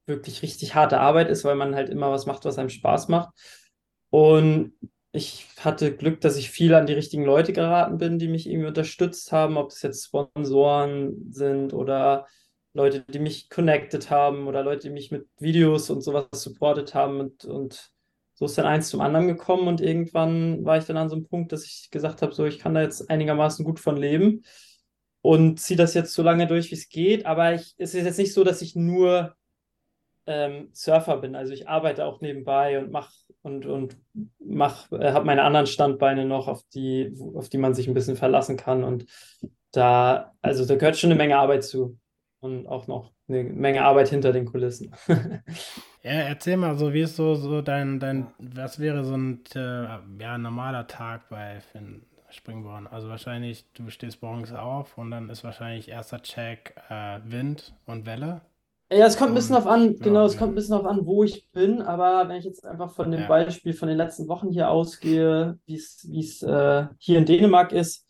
[0.07, 3.29] wirklich richtig harte Arbeit ist, weil man halt immer was macht, was einem Spaß macht.
[4.09, 4.73] Und
[5.11, 8.67] ich hatte Glück, dass ich viel an die richtigen Leute geraten bin, die mich irgendwie
[8.67, 12.27] unterstützt haben, ob es jetzt Sponsoren sind oder
[12.73, 17.19] Leute, die mich connected haben oder Leute, die mich mit Videos und sowas supportet haben.
[17.19, 17.91] Und, und
[18.41, 19.67] so ist dann eins zum anderen gekommen.
[19.67, 22.57] Und irgendwann war ich dann an so einem Punkt, dass ich gesagt habe, so, ich
[22.57, 24.41] kann da jetzt einigermaßen gut von leben
[25.21, 27.27] und ziehe das jetzt so lange durch, wie es geht.
[27.27, 29.35] Aber ich, es ist jetzt nicht so, dass ich nur
[30.25, 31.35] ähm, Surfer bin.
[31.35, 33.97] Also ich arbeite auch nebenbei und mache und, und
[34.39, 38.15] mach, äh, habe meine anderen Standbeine noch, auf die, auf die man sich ein bisschen
[38.15, 38.83] verlassen kann.
[38.83, 39.05] Und
[39.71, 41.99] da, also da gehört schon eine Menge Arbeit zu.
[42.41, 44.93] Und auch noch eine Menge Arbeit hinter den Kulissen.
[46.03, 49.85] Ja, erzähl mal so, wie ist so, so dein, dein, was wäre so ein äh,
[50.19, 52.87] ja, normaler Tag bei Finn Springborn?
[52.87, 58.07] Also wahrscheinlich, du stehst morgens auf und dann ist wahrscheinlich erster Check äh, Wind und
[58.07, 58.41] Welle.
[58.91, 60.39] Ja, es kommt ein bisschen auf an, ja, genau, es ja.
[60.39, 63.21] kommt ein bisschen auf an, wo ich bin, aber wenn ich jetzt einfach von dem
[63.21, 63.27] Ja.
[63.27, 67.71] Beispiel von den letzten Wochen hier ausgehe, wie es, wie es äh, hier in Dänemark
[67.71, 68.05] ist,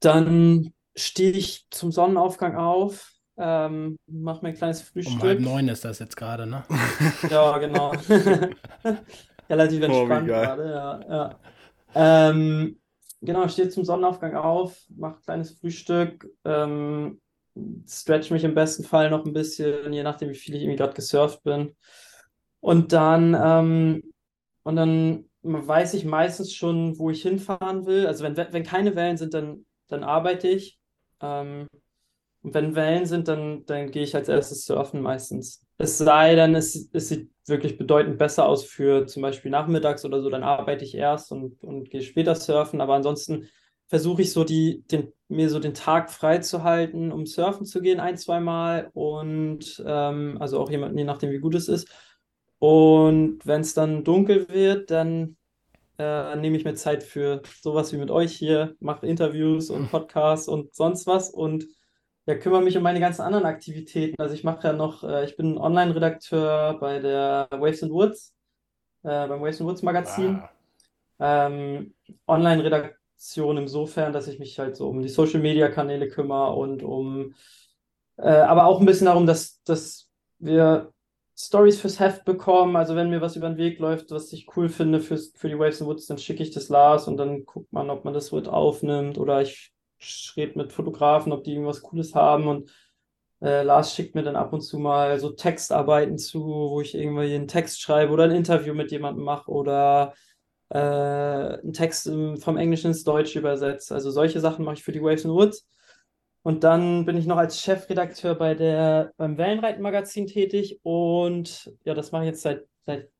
[0.00, 5.40] dann stehe ich zum Sonnenaufgang auf, ähm, mache mir ein kleines Um halb Frühstück.
[5.40, 6.64] neun ist das jetzt gerade, ne?
[7.28, 7.96] Ja, genau.
[9.48, 10.30] Relativ Oh, entspannt geil.
[10.34, 11.40] gerade, ja, ja.
[11.94, 12.80] Ähm,
[13.20, 17.20] genau, ich stehe zum Sonnenaufgang auf, mache ein kleines Frühstück, ähm,
[17.88, 20.94] stretch mich im besten Fall noch ein bisschen, je nachdem, wie viel ich irgendwie gerade
[20.94, 21.76] gesurft bin.
[22.60, 24.02] Und dann, ähm,
[24.64, 28.06] und dann weiß ich meistens schon, wo ich hinfahren will.
[28.06, 30.78] Also wenn, wenn keine Wellen sind, dann, dann arbeite ich.
[31.20, 31.66] Ähm,
[32.42, 35.62] und wenn Wellen sind, dann, dann gehe ich als erstes surfen meistens.
[35.76, 40.22] Es sei denn, es, es sieht wirklich bedeutend besser aus für zum Beispiel nachmittags oder
[40.22, 42.80] so, dann arbeite ich erst und, und gehe später surfen.
[42.80, 43.48] Aber ansonsten
[43.88, 47.82] versuche ich so die, den, mir so den Tag frei zu halten, um surfen zu
[47.82, 48.90] gehen, ein, zwei Mal.
[48.94, 51.88] Und ähm, also auch jemand, je nachdem, wie gut es ist.
[52.58, 55.36] Und wenn es dann dunkel wird, dann
[55.98, 60.48] äh, nehme ich mir Zeit für sowas wie mit euch hier, mache Interviews und Podcasts
[60.48, 61.66] und sonst was und
[62.26, 64.16] ja, kümmere mich um meine ganzen anderen Aktivitäten.
[64.20, 68.34] Also ich mache ja noch, äh, ich bin Online-Redakteur bei der Waves and Woods,
[69.04, 70.42] äh, beim Waves and Woods Magazin.
[70.42, 70.50] Ah,
[71.20, 71.94] Ähm,
[72.26, 77.34] Online-Redaktion insofern, dass ich mich halt so um die Social-Media-Kanäle kümmere und um,
[78.18, 80.92] äh, aber auch ein bisschen darum, dass, dass wir
[81.36, 82.76] Stories fürs Heft bekommen.
[82.76, 85.58] Also wenn mir was über den Weg läuft, was ich cool finde fürs, für die
[85.58, 88.32] Waves and Woods, dann schicke ich das Lars und dann guckt man, ob man das
[88.32, 89.72] mit aufnimmt oder ich
[90.36, 92.70] rede mit Fotografen, ob die irgendwas Cooles haben und
[93.42, 97.34] äh, Lars schickt mir dann ab und zu mal so Textarbeiten zu, wo ich irgendwie
[97.34, 100.14] einen Text schreibe oder ein Interview mit jemandem mache oder
[100.68, 103.92] äh, einen Text vom Englischen ins Deutsche übersetzt.
[103.92, 105.66] Also solche Sachen mache ich für die Waves and Woods.
[106.42, 112.12] Und dann bin ich noch als Chefredakteur bei der, beim Wellenreiten-Magazin tätig und ja, das
[112.12, 113.10] mache ich jetzt seit, seit,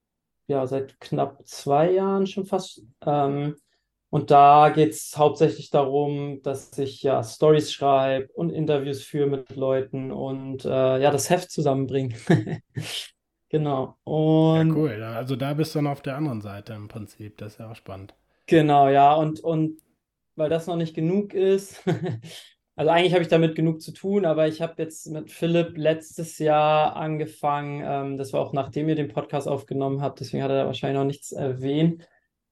[0.47, 2.83] ja, seit knapp zwei Jahren schon fast.
[3.05, 3.57] Ähm,
[4.11, 9.55] und da geht es hauptsächlich darum, dass ich ja Stories schreibe und Interviews führe mit
[9.55, 12.17] Leuten und äh, ja, das Heft zusammenbringe.
[13.49, 13.97] genau.
[14.03, 15.03] Und ja, cool.
[15.05, 17.39] Also da bist du dann auf der anderen Seite im Prinzip.
[17.39, 18.15] Das ist ja auch spannend.
[18.47, 19.15] Genau, ja.
[19.15, 19.79] Und, und
[20.35, 21.81] weil das noch nicht genug ist,
[22.75, 26.41] also eigentlich habe ich damit genug zu tun, aber ich habe jetzt mit Philipp letztes
[26.41, 30.67] Jahr angefangen, ähm, das war auch nachdem ihr den Podcast aufgenommen habt, deswegen hat er
[30.67, 32.07] wahrscheinlich noch nichts erwähnt, äh,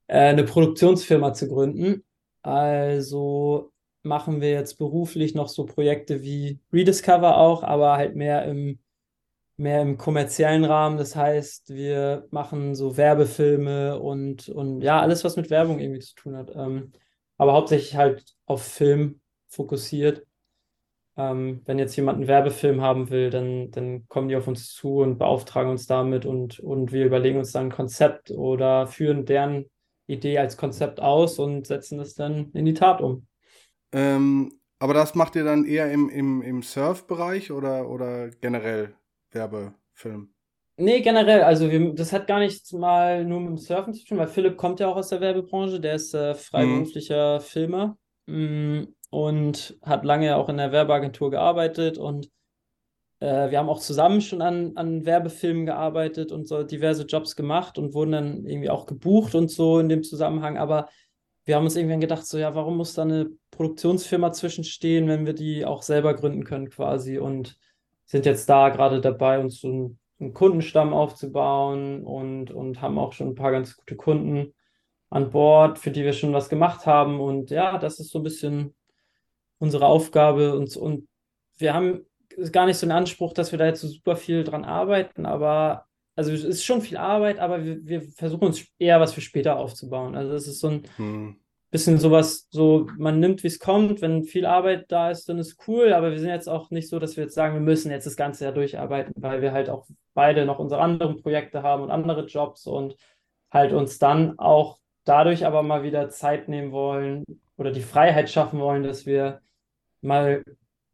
[0.08, 2.04] eine Produktionsfirma zu gründen.
[2.42, 8.78] Also machen wir jetzt beruflich noch so Projekte wie Rediscover auch, aber halt mehr im,
[9.56, 10.96] mehr im kommerziellen Rahmen.
[10.96, 16.14] Das heißt, wir machen so Werbefilme und, und ja, alles, was mit Werbung irgendwie zu
[16.14, 16.50] tun hat.
[16.54, 16.92] Ähm,
[17.36, 20.24] aber hauptsächlich halt auf Film fokussiert.
[21.16, 24.98] Ähm, wenn jetzt jemand einen Werbefilm haben will, dann, dann kommen die auf uns zu
[24.98, 29.68] und beauftragen uns damit und, und wir überlegen uns dann ein Konzept oder führen deren
[30.08, 33.26] Idee als Konzept aus und setzen es dann in die Tat um.
[33.92, 38.94] Ähm, aber das macht ihr dann eher im, im, im Surf-Bereich oder, oder generell
[39.30, 40.34] Werbefilm?
[40.76, 44.18] Nee, generell, also wir, das hat gar nichts mal nur mit dem Surfen zu tun,
[44.18, 47.42] weil Philipp kommt ja auch aus der Werbebranche, der ist äh, freiberuflicher mhm.
[47.42, 47.98] Filmer.
[48.26, 52.30] Mm, und hat lange auch in der Werbeagentur gearbeitet und
[53.20, 57.78] äh, wir haben auch zusammen schon an, an Werbefilmen gearbeitet und so diverse Jobs gemacht
[57.78, 60.57] und wurden dann irgendwie auch gebucht und so in dem Zusammenhang.
[60.57, 60.88] Aber
[61.44, 65.33] wir haben uns irgendwann gedacht, so ja, warum muss da eine Produktionsfirma zwischenstehen, wenn wir
[65.33, 67.57] die auch selber gründen können quasi und
[68.04, 73.12] sind jetzt da gerade dabei, uns so einen, einen Kundenstamm aufzubauen und, und haben auch
[73.12, 74.54] schon ein paar ganz gute Kunden
[75.11, 77.20] an Bord, für die wir schon was gemacht haben.
[77.20, 78.74] Und ja, das ist so ein bisschen
[79.59, 81.09] unsere Aufgabe und, und
[81.57, 82.07] wir haben
[82.53, 85.87] gar nicht so einen Anspruch, dass wir da jetzt so super viel dran arbeiten, aber
[86.18, 89.57] also es ist schon viel Arbeit, aber wir, wir versuchen uns eher was für später
[89.57, 90.16] aufzubauen.
[90.16, 91.37] Also es ist so ein hm.
[91.70, 95.57] bisschen sowas, so man nimmt, wie es kommt, wenn viel Arbeit da ist, dann ist
[95.68, 98.07] cool, aber wir sind jetzt auch nicht so, dass wir jetzt sagen, wir müssen jetzt
[98.07, 101.92] das ganze Jahr durcharbeiten, weil wir halt auch beide noch unsere anderen Projekte haben und
[101.92, 102.96] andere Jobs und
[103.53, 107.24] halt uns dann auch dadurch aber mal wieder Zeit nehmen wollen
[107.57, 109.40] oder die Freiheit schaffen wollen, dass wir
[110.01, 110.42] mal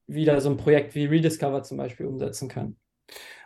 [0.07, 2.77] wieder so ein Projekt wie Rediscover zum Beispiel umsetzen können.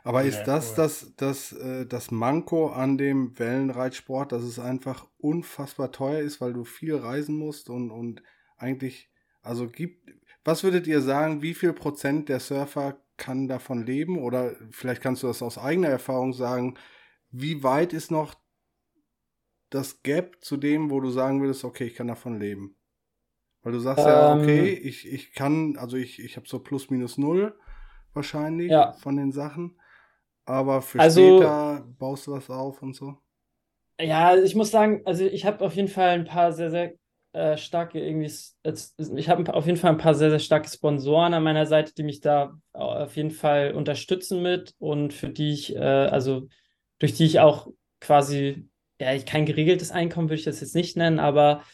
[0.05, 5.93] Aber ist das das, das, äh, das Manko an dem Wellenreitsport, dass es einfach unfassbar
[5.93, 8.23] teuer ist, weil du viel reisen musst und, und
[8.57, 9.11] eigentlich,
[9.43, 10.11] also gibt,
[10.45, 14.19] was würdet ihr sagen, wie viel Prozent der Surfer kann davon leben?
[14.19, 16.79] Oder vielleicht kannst du das aus eigener Erfahrung sagen,
[17.31, 18.35] wie weit ist noch
[19.71, 22.78] das Gap zu dem, wo du sagen würdest, okay, ich kann davon leben?
[23.69, 26.89] Weil du sagst ähm, ja, okay, ich, ich kann, also ich, ich habe so plus
[26.89, 27.55] minus null
[28.15, 28.93] wahrscheinlich ja.
[28.93, 29.79] von den Sachen.
[30.47, 33.19] Aber für also, später baust du was auf und so.
[34.01, 36.95] Ja, ich muss sagen, also ich habe auf jeden Fall ein paar sehr, sehr
[37.35, 38.33] äh, starke irgendwie,
[39.17, 42.05] ich habe auf jeden Fall ein paar sehr, sehr starke Sponsoren an meiner Seite, die
[42.05, 46.49] mich da auf jeden Fall unterstützen mit und für die ich, äh, also
[47.01, 47.69] durch die ich auch
[48.01, 48.67] quasi,
[48.99, 51.65] ja, kein geregeltes Einkommen würde ich das jetzt nicht nennen, aber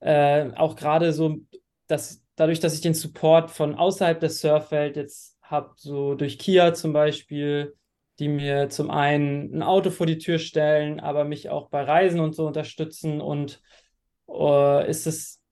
[0.00, 1.38] äh, auch gerade so,
[1.86, 6.74] dass dadurch, dass ich den Support von außerhalb der Surfwelt jetzt habe, so durch Kia
[6.74, 7.74] zum Beispiel,
[8.18, 12.20] die mir zum einen ein Auto vor die Tür stellen, aber mich auch bei Reisen
[12.20, 13.60] und so unterstützen und
[14.28, 15.42] uh, ist es,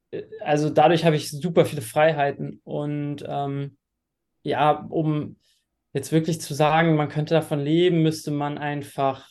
[0.41, 3.77] also dadurch habe ich super viele Freiheiten und ähm,
[4.43, 5.37] ja, um
[5.93, 9.29] jetzt wirklich zu sagen, man könnte davon leben, müsste man einfach,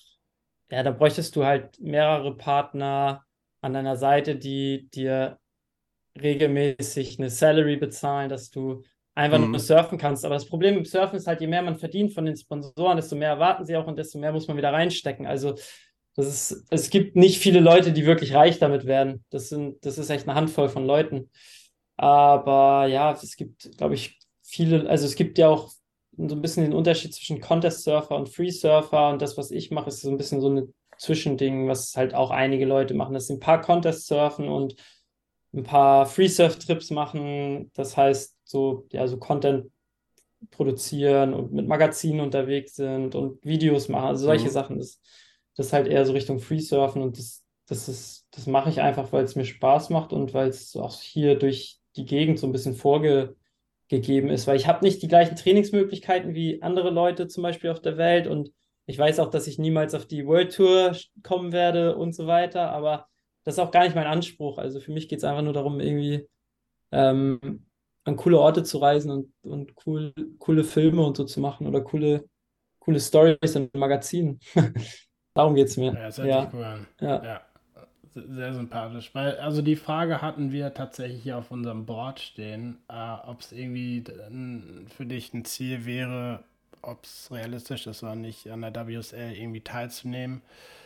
[0.70, 3.24] ja, da bräuchtest du halt mehrere Partner,
[3.62, 5.40] an deiner Seite, die dir
[6.22, 8.84] regelmäßig eine Salary bezahlen, dass du
[9.16, 9.52] einfach mhm.
[9.52, 10.26] nur surfen kannst.
[10.26, 13.16] Aber das Problem im Surfen ist halt, je mehr man verdient von den Sponsoren, desto
[13.16, 15.26] mehr erwarten sie auch und desto mehr muss man wieder reinstecken.
[15.26, 15.56] Also
[16.16, 19.24] das ist, es gibt nicht viele Leute, die wirklich reich damit werden.
[19.30, 21.30] Das sind, das ist echt eine Handvoll von Leuten.
[21.96, 25.72] Aber ja, es gibt, glaube ich, viele, also es gibt ja auch
[26.18, 29.70] so ein bisschen den Unterschied zwischen Contest Surfer und Free Surfer und das, was ich
[29.72, 30.68] mache, ist so ein bisschen so eine
[31.00, 33.14] Zwischending, was halt auch einige Leute machen.
[33.14, 34.76] Das sind ein paar Contests surfen und
[35.54, 37.72] ein paar Free-Surf-Trips machen.
[37.74, 39.72] Das heißt, so, ja, so Content
[40.52, 44.08] produzieren und mit Magazinen unterwegs sind und Videos machen.
[44.08, 44.52] Also solche mhm.
[44.52, 44.78] Sachen.
[44.78, 45.02] Das,
[45.56, 49.12] das ist halt eher so Richtung Free-Surfen und das, das ist, das mache ich einfach,
[49.12, 52.52] weil es mir Spaß macht und weil es auch hier durch die Gegend so ein
[52.52, 57.72] bisschen vorgegeben ist, weil ich habe nicht die gleichen Trainingsmöglichkeiten wie andere Leute zum Beispiel
[57.72, 58.52] auf der Welt und
[58.88, 62.72] ich weiß auch, dass ich niemals auf die World Tour kommen werde und so weiter,
[62.72, 63.08] aber
[63.44, 64.58] das ist auch gar nicht mein Anspruch.
[64.58, 66.28] Also für mich geht es einfach nur darum, irgendwie
[66.92, 67.66] ähm,
[68.06, 71.82] an coole Orte zu reisen und, und cool, coole Filme und so zu machen oder
[71.82, 72.30] coole,
[72.80, 74.40] coole Stories in Magazinen.
[75.34, 75.94] darum geht es mir.
[75.94, 76.50] Ja, das hört ja.
[76.54, 76.88] cool an.
[77.02, 77.24] Ja.
[77.24, 77.42] ja.
[78.14, 79.14] Sehr sympathisch.
[79.14, 83.52] Weil, also die Frage hatten wir tatsächlich hier auf unserem Board stehen, äh, ob es
[83.52, 84.04] irgendwie
[84.96, 86.44] für dich ein Ziel wäre,
[86.82, 90.42] ob es realistisch ist oder nicht, an der WSL irgendwie teilzunehmen.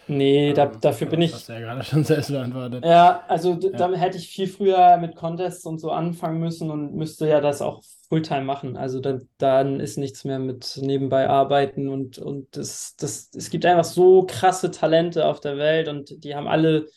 [0.07, 1.31] Nee, da, ähm, dafür bin ich.
[1.31, 2.83] Das hast du ja gerade schon selbst beantwortet.
[2.83, 3.69] Ja, also ja.
[3.69, 7.61] da hätte ich viel früher mit Contests und so anfangen müssen und müsste ja das
[7.61, 8.75] auch Fulltime machen.
[8.77, 13.65] Also dann, dann ist nichts mehr mit nebenbei arbeiten und, und das, das, es gibt
[13.65, 16.87] einfach so krasse Talente auf der Welt und die haben alle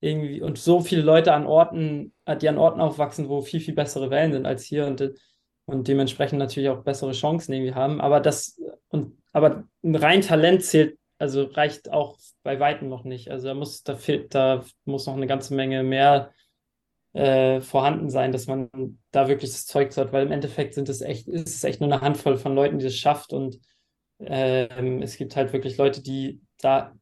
[0.00, 4.10] irgendwie und so viele Leute an Orten, die an Orten aufwachsen, wo viel, viel bessere
[4.10, 5.00] Wellen sind als hier und,
[5.66, 8.00] und dementsprechend natürlich auch bessere Chancen irgendwie haben.
[8.00, 13.30] Aber das, und aber ein rein Talent zählt also reicht auch bei Weitem noch nicht.
[13.30, 16.32] Also da muss, da fehlt, da muss noch eine ganze Menge mehr
[17.12, 21.00] äh, vorhanden sein, dass man da wirklich das Zeug hat, weil im Endeffekt sind es
[21.00, 23.60] echt, ist es echt nur eine Handvoll von Leuten, die das schafft und
[24.18, 26.92] ähm, es gibt halt wirklich Leute, die da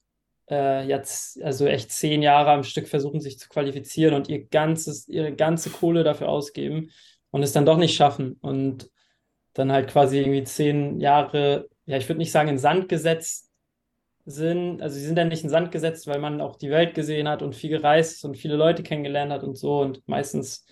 [0.51, 5.09] äh, jetzt also echt zehn Jahre am Stück versuchen, sich zu qualifizieren und ihr ganzes,
[5.09, 6.91] ihre ganze Kohle dafür ausgeben
[7.31, 8.91] und es dann doch nicht schaffen und
[9.55, 13.51] dann halt quasi irgendwie zehn Jahre, ja, ich würde nicht sagen in Sand gesetzt
[14.25, 17.29] sind, also sie sind ja nicht in Sand gesetzt, weil man auch die Welt gesehen
[17.29, 19.81] hat und viel gereist ist und viele Leute kennengelernt hat und so.
[19.81, 20.67] Und meistens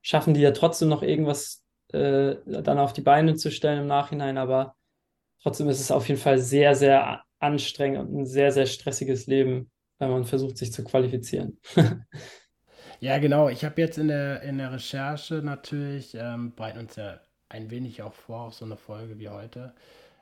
[0.00, 4.38] schaffen die ja trotzdem noch irgendwas äh, dann auf die Beine zu stellen im Nachhinein.
[4.38, 4.76] Aber
[5.42, 9.70] trotzdem ist es auf jeden Fall sehr, sehr anstrengend und ein sehr, sehr stressiges Leben,
[9.98, 11.58] wenn man versucht, sich zu qualifizieren.
[13.02, 13.48] ja, genau.
[13.48, 18.00] Ich habe jetzt in der, in der Recherche natürlich, ähm, bereiten uns ja ein wenig
[18.00, 19.74] auch vor auf so eine Folge wie heute.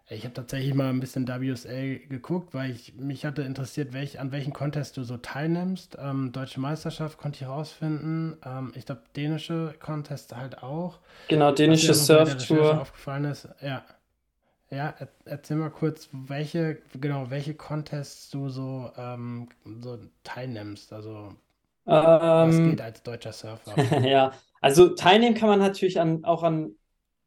[0.09, 4.33] Ich habe tatsächlich mal ein bisschen WSL geguckt, weil ich mich hatte interessiert, welch, an
[4.33, 5.99] welchen Contest du so teilnimmst.
[6.01, 8.39] Ähm, Deutsche Meisterschaft konnte ich herausfinden.
[8.47, 11.01] Ähm, ich glaube, dänische Contest halt auch.
[11.28, 12.81] Genau, dänische Surf-Tour.
[12.81, 13.47] aufgefallen ist.
[13.61, 13.85] Ja.
[14.70, 14.95] Ja,
[15.26, 19.51] erzähl mal kurz, welche, genau, welche Contests du so, ähm,
[19.83, 20.95] so teilnimmst.
[20.95, 21.35] Also
[21.91, 24.01] was ähm, geht als deutscher Surfer?
[24.07, 26.74] ja, also teilnehmen kann man natürlich an, auch an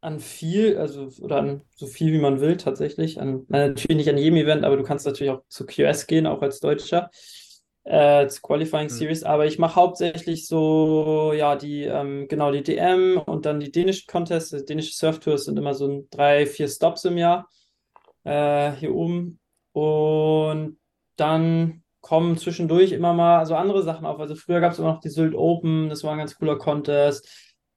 [0.04, 3.22] an viel, also oder an so viel wie man will tatsächlich.
[3.22, 6.42] An, natürlich nicht an jedem Event, aber du kannst natürlich auch zu QS gehen, auch
[6.42, 7.10] als Deutscher,
[7.86, 8.90] äh, zu Qualifying mhm.
[8.90, 9.24] Series.
[9.24, 14.08] Aber ich mache hauptsächlich so, ja, die, ähm, genau, die DM und dann die dänischen
[14.08, 14.50] Contests.
[14.52, 17.48] Die dänische Surf Tours sind immer so ein, drei, vier Stops im Jahr
[18.26, 19.40] äh, hier oben.
[19.72, 20.80] Und
[21.16, 24.20] dann kommen zwischendurch immer mal so andere Sachen auf.
[24.20, 27.28] Also früher gab es immer noch die Sylt Open, das war ein ganz cooler Contest.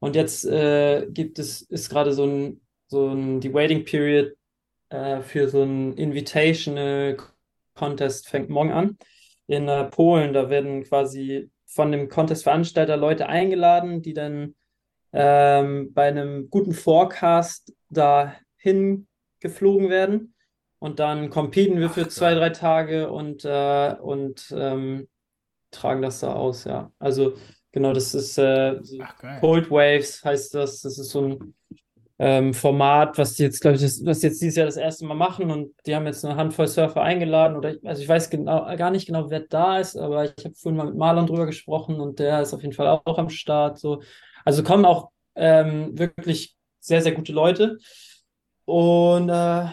[0.00, 4.36] Und jetzt äh, gibt es, ist gerade so ein, so ein, die Waiting Period
[4.90, 7.16] äh, für so ein Invitational
[7.74, 8.98] Contest fängt morgen an
[9.46, 10.32] in äh, Polen.
[10.32, 14.56] Da werden quasi von dem Contest-Veranstalter Leute eingeladen, die dann
[15.12, 19.06] ähm, bei einem guten Forecast dahin
[19.38, 20.34] geflogen werden.
[20.78, 25.08] Und dann competen wir für zwei, drei Tage und, äh, und ähm,
[25.70, 26.92] tragen das da aus, ja.
[26.98, 27.34] Also
[27.76, 30.80] Genau, das ist äh, Ach, Cold Waves heißt das.
[30.80, 31.54] Das ist so ein
[32.18, 35.12] ähm, Format, was die jetzt, glaube ich, das, was jetzt dieses Jahr das erste Mal
[35.12, 38.90] machen und die haben jetzt eine Handvoll Surfer eingeladen oder also ich weiß genau, gar
[38.90, 42.18] nicht genau, wer da ist, aber ich habe vorhin mal mit Marlon drüber gesprochen und
[42.18, 43.78] der ist auf jeden Fall auch, am Start.
[43.78, 44.00] So.
[44.46, 47.76] Also kommen auch ähm, wirklich sehr, sehr gute Leute.
[48.64, 49.66] Und äh,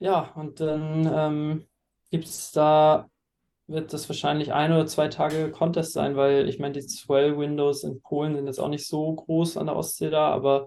[0.00, 1.66] ja, und dann ähm,
[2.10, 3.08] gibt es da
[3.70, 7.84] wird das wahrscheinlich ein oder zwei Tage Contest sein, weil ich meine, die Swell Windows
[7.84, 10.66] in Polen sind jetzt auch nicht so groß an der Ostsee da, aber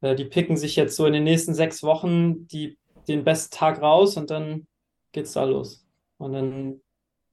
[0.00, 3.82] äh, die picken sich jetzt so in den nächsten sechs Wochen die, den besten Tag
[3.82, 4.66] raus und dann
[5.12, 5.84] geht's da los.
[6.18, 6.80] Und dann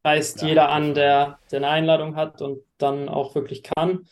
[0.03, 4.07] reist ja, jeder an, der, der eine Einladung hat und dann auch wirklich kann.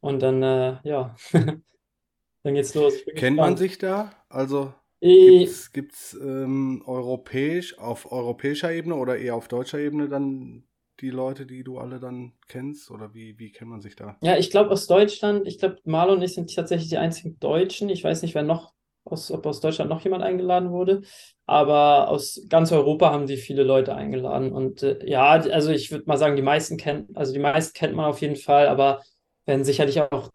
[0.00, 2.94] Und dann, äh, ja, dann geht's los.
[3.04, 3.36] Kennt gespannt.
[3.36, 4.12] man sich da?
[4.28, 10.64] Also Gibt es ähm, europäisch, auf europäischer Ebene oder eher auf deutscher Ebene dann
[11.00, 12.90] die Leute, die du alle dann kennst?
[12.90, 14.16] Oder wie, wie kennt man sich da?
[14.22, 17.88] Ja, ich glaube aus Deutschland, ich glaube, Marlon und ich sind tatsächlich die einzigen Deutschen.
[17.88, 18.72] Ich weiß nicht, wer noch,
[19.04, 21.02] aus, ob aus Deutschland noch jemand eingeladen wurde.
[21.46, 24.52] Aber aus ganz Europa haben die viele Leute eingeladen.
[24.52, 27.94] Und äh, ja, also ich würde mal sagen, die meisten kennt, also die meisten kennt
[27.94, 29.00] man auf jeden Fall, aber
[29.46, 30.30] werden sicherlich auch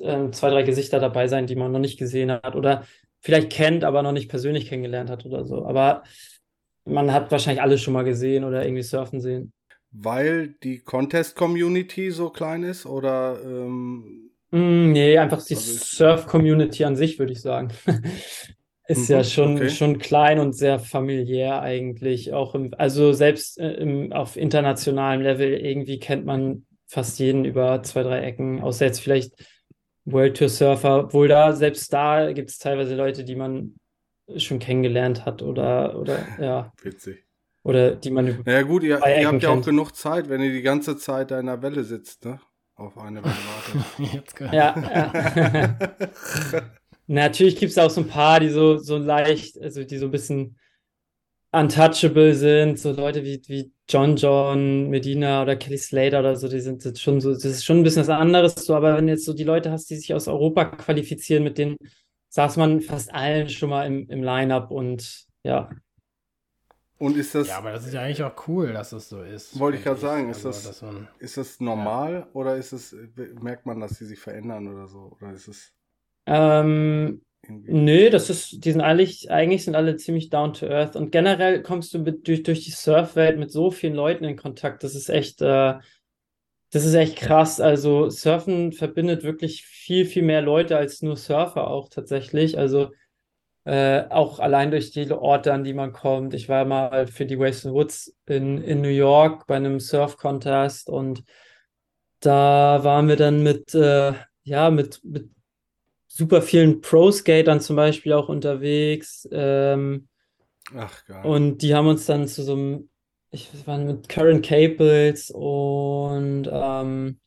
[0.00, 2.56] äh, zwei, drei Gesichter dabei sein, die man noch nicht gesehen hat.
[2.56, 2.84] Oder
[3.26, 5.66] vielleicht kennt, aber noch nicht persönlich kennengelernt hat oder so.
[5.66, 6.04] Aber
[6.84, 9.52] man hat wahrscheinlich alles schon mal gesehen oder irgendwie surfen sehen.
[9.90, 13.40] Weil die Contest-Community so klein ist oder?
[13.44, 17.72] Ähm, mm, nee, einfach die also Surf-Community an sich, würde ich sagen.
[18.86, 19.70] ist mhm, ja schon, okay.
[19.70, 22.32] schon klein und sehr familiär eigentlich.
[22.32, 27.82] Auch im, also selbst äh, im, auf internationalem Level irgendwie kennt man fast jeden über
[27.82, 29.32] zwei, drei Ecken, außer jetzt vielleicht
[30.06, 33.74] World Tour Surfer, obwohl da, selbst da gibt es teilweise Leute, die man
[34.36, 36.72] schon kennengelernt hat oder, oder ja.
[36.82, 37.24] Witzig.
[37.62, 38.42] Oder die man.
[38.44, 41.40] Naja, gut, ihr, ihr habt ja auch genug Zeit, wenn ihr die ganze Zeit da
[41.40, 42.40] in der Welle sitzt, ne?
[42.76, 44.34] Auf eine Welle wartet.
[44.52, 45.76] ja, ja.
[47.08, 50.10] Natürlich gibt es auch so ein paar, die so, so leicht, also die so ein
[50.12, 50.58] bisschen
[51.50, 56.60] untouchable sind, so Leute wie, wie John John, Medina oder Kelly Slater oder so, die
[56.60, 59.12] sind jetzt schon so, das ist schon ein bisschen was anderes, so, aber wenn du
[59.12, 61.76] jetzt so die Leute hast, die sich aus Europa qualifizieren, mit denen
[62.30, 65.70] saß man fast allen schon mal im, im Line-Up und ja.
[66.98, 67.48] Und ist das.
[67.48, 69.58] Ja, aber das ist ja eigentlich auch cool, dass es so ist.
[69.58, 72.28] Wollte ich gerade sagen, ist, also, das, man, ist das normal ja.
[72.32, 72.96] oder ist es,
[73.40, 75.14] merkt man, dass sie sich verändern oder so?
[75.20, 75.72] Oder ist es.
[76.24, 80.96] Ähm, Nö, das ist, die sind eigentlich, eigentlich sind alle ziemlich down to earth.
[80.96, 84.82] Und generell kommst du mit, durch, durch die Surfwelt mit so vielen Leuten in Kontakt.
[84.82, 85.74] Das ist echt, äh,
[86.70, 87.60] das ist echt krass.
[87.60, 92.58] Also Surfen verbindet wirklich viel, viel mehr Leute als nur Surfer auch tatsächlich.
[92.58, 92.90] Also
[93.64, 96.34] äh, auch allein durch die Orte, an die man kommt.
[96.34, 101.24] Ich war mal für die Waves Woods in, in New York bei einem Surf-Contest und
[102.20, 104.12] da waren wir dann mit, äh,
[104.44, 105.30] ja, mit, mit
[106.16, 109.28] super vielen Pro-Skatern zum Beispiel auch unterwegs.
[109.30, 110.08] Ähm,
[110.74, 111.24] Ach, geil.
[111.24, 112.88] Und die haben uns dann zu so einem,
[113.30, 117.20] ich war mit Current Cables und ähm,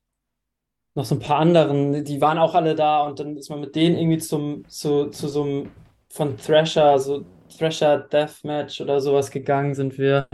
[0.96, 3.76] noch so ein paar anderen, die waren auch alle da und dann ist man mit
[3.76, 5.72] denen irgendwie zum, zu, zu so einem
[6.10, 7.26] von Thrasher, so
[7.56, 10.28] Thrasher Deathmatch oder sowas gegangen sind wir.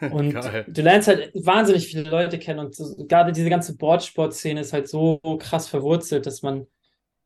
[0.12, 0.64] Und Geil.
[0.66, 4.88] du lernst halt wahnsinnig viele Leute kennen und so, gerade diese ganze Boardsport-Szene ist halt
[4.88, 6.66] so krass verwurzelt, dass man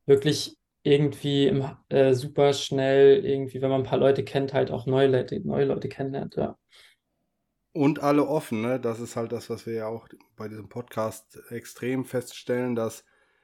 [0.05, 4.85] wirklich irgendwie im, äh, super schnell, irgendwie, wenn man ein paar Leute kennt, halt auch
[4.85, 6.57] neue Leute, neue Leute kennenlernt, ja.
[7.73, 8.79] Und alle offen, ne?
[8.79, 10.07] Das ist halt das, was wir ja auch
[10.37, 13.03] bei diesem Podcast extrem feststellen, dass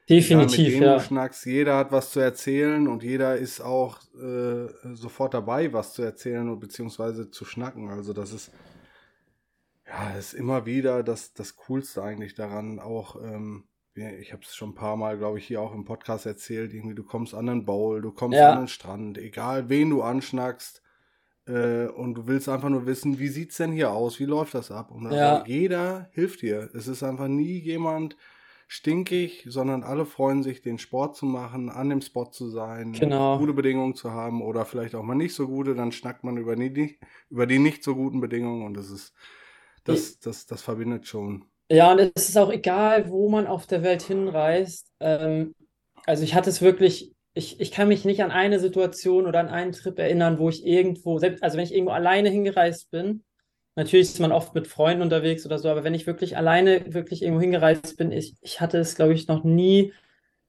[0.09, 0.99] Definitiv, ja, ja.
[0.99, 6.01] schnackst, jeder hat was zu erzählen und jeder ist auch äh, sofort dabei, was zu
[6.01, 7.89] erzählen und beziehungsweise zu schnacken.
[7.89, 8.51] Also das ist
[9.87, 14.55] ja, das ist immer wieder das, das Coolste eigentlich daran, auch ähm, ich habe es
[14.55, 17.47] schon ein paar Mal, glaube ich, hier auch im Podcast erzählt, irgendwie du kommst an
[17.47, 18.53] den Bowl, du kommst ja.
[18.53, 20.81] an den Strand, egal wen du anschnackst
[21.45, 24.53] äh, und du willst einfach nur wissen, wie sieht es denn hier aus, wie läuft
[24.53, 24.91] das ab?
[24.91, 25.43] Und ja.
[25.45, 26.69] jeder hilft dir.
[26.73, 28.15] Es ist einfach nie jemand
[28.67, 33.37] stinkig, sondern alle freuen sich, den Sport zu machen, an dem Spot zu sein, genau.
[33.37, 36.55] gute Bedingungen zu haben oder vielleicht auch mal nicht so gute, dann schnackt man über
[36.55, 36.97] die,
[37.29, 39.13] über die nicht so guten Bedingungen und das ist,
[39.83, 41.43] das, das, das verbindet schon.
[41.71, 44.91] Ja, und es ist auch egal, wo man auf der Welt hinreist.
[44.99, 45.55] Ähm,
[46.05, 49.47] also ich hatte es wirklich, ich, ich kann mich nicht an eine Situation oder an
[49.49, 53.23] einen Trip erinnern, wo ich irgendwo, selbst, also wenn ich irgendwo alleine hingereist bin,
[53.75, 57.21] natürlich ist man oft mit Freunden unterwegs oder so, aber wenn ich wirklich alleine wirklich
[57.21, 59.93] irgendwo hingereist bin, ich, ich hatte es, glaube ich, noch nie,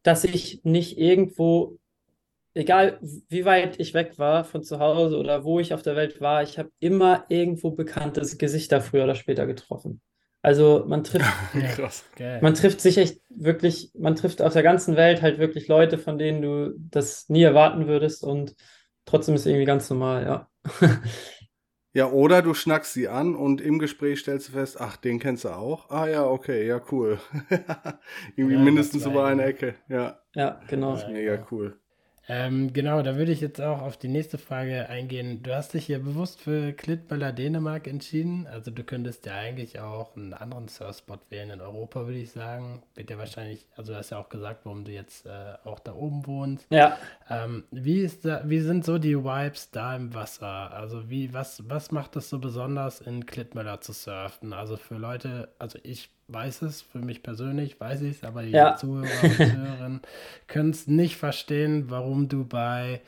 [0.02, 1.78] dass ich nicht irgendwo,
[2.54, 2.98] egal
[3.28, 6.42] wie weit ich weg war von zu Hause oder wo ich auf der Welt war,
[6.44, 10.02] ich habe immer irgendwo bekannte Gesichter früher oder später getroffen.
[10.42, 11.24] Also man trifft,
[11.76, 12.04] Krass.
[12.40, 16.18] man trifft sich echt wirklich, man trifft auf der ganzen Welt halt wirklich Leute, von
[16.18, 18.56] denen du das nie erwarten würdest und
[19.04, 20.48] trotzdem ist es irgendwie ganz normal, ja.
[21.94, 25.44] Ja, oder du schnackst sie an und im Gespräch stellst du fest, ach, den kennst
[25.44, 25.90] du auch.
[25.90, 27.20] Ah ja, okay, ja, cool.
[28.36, 30.18] Irgendwie ja, mindestens über eine Ecke, ja.
[30.34, 30.92] Ja, genau.
[30.92, 31.78] Das ist mega cool.
[32.34, 35.42] Ähm, genau, da würde ich jetzt auch auf die nächste Frage eingehen.
[35.42, 38.46] Du hast dich hier bewusst für Klittmöller Dänemark entschieden.
[38.46, 42.82] Also du könntest ja eigentlich auch einen anderen Surfspot wählen in Europa, würde ich sagen.
[42.94, 45.92] Wird ja wahrscheinlich, also du hast ja auch gesagt, warum du jetzt äh, auch da
[45.92, 46.64] oben wohnst.
[46.70, 46.96] Ja.
[47.28, 50.72] Ähm, wie, ist da, wie sind so die Vibes da im Wasser?
[50.72, 54.54] Also wie, was, was macht es so besonders in Klittmöller zu surfen?
[54.54, 58.50] Also für Leute, also ich weiß es, für mich persönlich weiß ich es, aber die
[58.50, 58.76] ja.
[58.76, 60.00] Zuhörer und Zuhörerinnen
[60.46, 63.00] können es nicht verstehen, warum du bei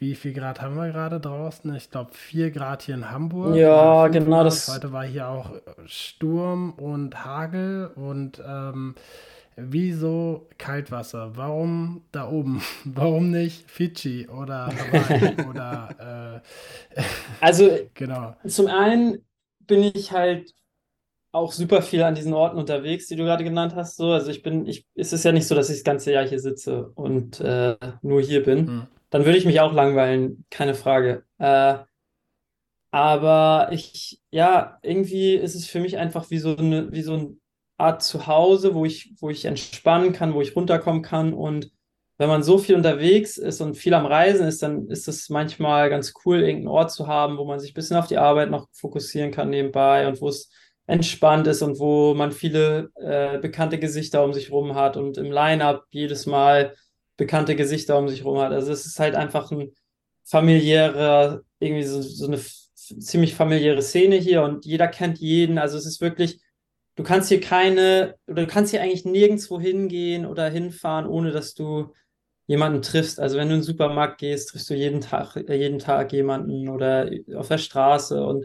[0.00, 1.74] wie viel Grad haben wir gerade draußen?
[1.74, 3.54] Ich glaube, vier Grad hier in Hamburg.
[3.54, 4.30] Ja, genau.
[4.30, 4.46] Grad.
[4.46, 5.52] Das Heute war hier auch
[5.84, 8.94] Sturm und Hagel und ähm,
[9.56, 11.36] wieso Kaltwasser?
[11.36, 12.62] Warum da oben?
[12.84, 16.40] Warum nicht Fidschi oder Hawaii oder.
[16.96, 17.02] Äh,
[17.40, 18.34] also, genau.
[18.46, 19.18] Zum einen
[19.66, 20.54] bin ich halt
[21.32, 23.96] auch super viel an diesen Orten unterwegs, die du gerade genannt hast.
[23.96, 24.12] So.
[24.12, 26.40] Also ich bin, ich, es ist ja nicht so, dass ich das ganze Jahr hier
[26.40, 28.64] sitze und äh, nur hier bin.
[28.64, 28.86] Mhm.
[29.10, 31.24] Dann würde ich mich auch langweilen, keine Frage.
[31.38, 31.78] Äh,
[32.92, 37.36] aber ich, ja, irgendwie ist es für mich einfach wie so eine, wie so eine
[37.78, 41.32] Art Zuhause, wo ich, wo ich entspannen kann, wo ich runterkommen kann.
[41.32, 41.70] Und
[42.18, 45.88] wenn man so viel unterwegs ist und viel am Reisen ist, dann ist es manchmal
[45.88, 48.68] ganz cool, irgendeinen Ort zu haben, wo man sich ein bisschen auf die Arbeit noch
[48.72, 50.50] fokussieren kann nebenbei und wo es
[50.90, 55.30] entspannt ist und wo man viele äh, bekannte Gesichter um sich rum hat und im
[55.30, 56.74] Line-up jedes Mal
[57.16, 58.52] bekannte Gesichter um sich rum hat.
[58.52, 59.72] Also es ist halt einfach ein
[60.24, 65.58] familiärer, irgendwie so, so eine ziemlich familiäre Szene hier und jeder kennt jeden.
[65.58, 66.40] Also es ist wirklich,
[66.96, 71.54] du kannst hier keine, oder du kannst hier eigentlich nirgendwo hingehen oder hinfahren, ohne dass
[71.54, 71.92] du
[72.46, 73.20] jemanden triffst.
[73.20, 76.68] Also wenn du in den Supermarkt gehst, triffst du jeden Tag, äh, jeden Tag jemanden
[76.68, 78.44] oder auf der Straße und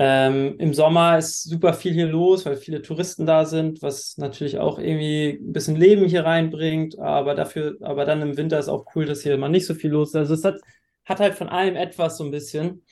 [0.00, 4.58] ähm, Im Sommer ist super viel hier los, weil viele Touristen da sind, was natürlich
[4.58, 6.98] auch irgendwie ein bisschen Leben hier reinbringt.
[7.00, 9.90] Aber dafür, aber dann im Winter ist auch cool, dass hier mal nicht so viel
[9.90, 10.14] los ist.
[10.16, 10.60] Also es hat,
[11.04, 12.84] hat halt von allem etwas so ein bisschen.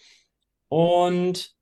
[0.69, 1.55] Und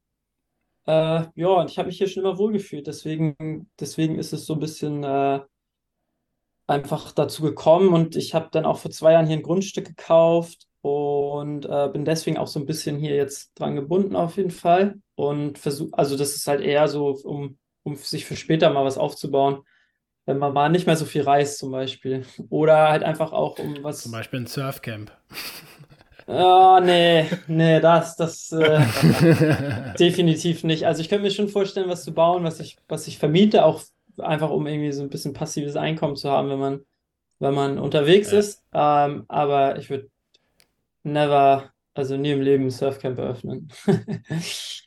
[0.86, 2.86] äh, ja, und ich habe mich hier schon immer wohlgefühlt.
[2.86, 5.40] Deswegen, deswegen ist es so ein bisschen äh,
[6.66, 7.90] einfach dazu gekommen.
[7.92, 12.06] Und ich habe dann auch vor zwei Jahren hier ein Grundstück gekauft und äh, bin
[12.06, 15.00] deswegen auch so ein bisschen hier jetzt dran gebunden auf jeden Fall.
[15.16, 18.98] Und versuche, also das ist halt eher so, um, um sich für später mal was
[18.98, 19.62] aufzubauen,
[20.26, 22.24] wenn man mal nicht mehr so viel reist zum Beispiel.
[22.48, 24.02] Oder halt einfach auch um was.
[24.02, 25.12] Zum Beispiel ein Surfcamp.
[26.26, 28.80] Oh, nee, nee, das, das äh,
[29.98, 30.86] definitiv nicht.
[30.86, 33.82] Also ich könnte mir schon vorstellen, was zu bauen, was ich, was ich vermiete, auch
[34.18, 36.80] einfach um irgendwie so ein bisschen passives Einkommen zu haben, wenn man,
[37.40, 38.38] wenn man unterwegs ja.
[38.38, 38.62] ist.
[38.72, 40.08] Ähm, aber ich würde
[41.02, 43.68] never, also nie im Leben ein Surfcamp eröffnen.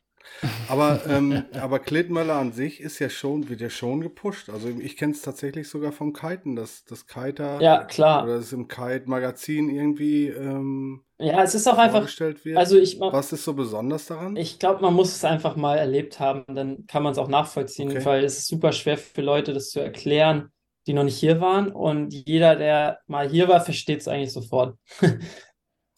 [0.68, 4.50] aber, ähm, aber Klitmöller an sich ist ja schon, wird ja schon gepusht.
[4.50, 8.24] Also ich kenne es tatsächlich sogar vom Kiten, dass das Kiter ja, klar.
[8.24, 12.08] oder das im Kite-Magazin irgendwie ähm, ja, es ist auch einfach.
[12.20, 12.58] Wird.
[12.58, 14.36] Also ich, Was ist so besonders daran?
[14.36, 17.90] Ich glaube, man muss es einfach mal erlebt haben, dann kann man es auch nachvollziehen,
[17.90, 18.06] okay.
[18.06, 20.52] weil es ist super schwer für Leute, das zu erklären,
[20.86, 21.72] die noch nicht hier waren.
[21.72, 24.78] Und jeder, der mal hier war, versteht es eigentlich sofort.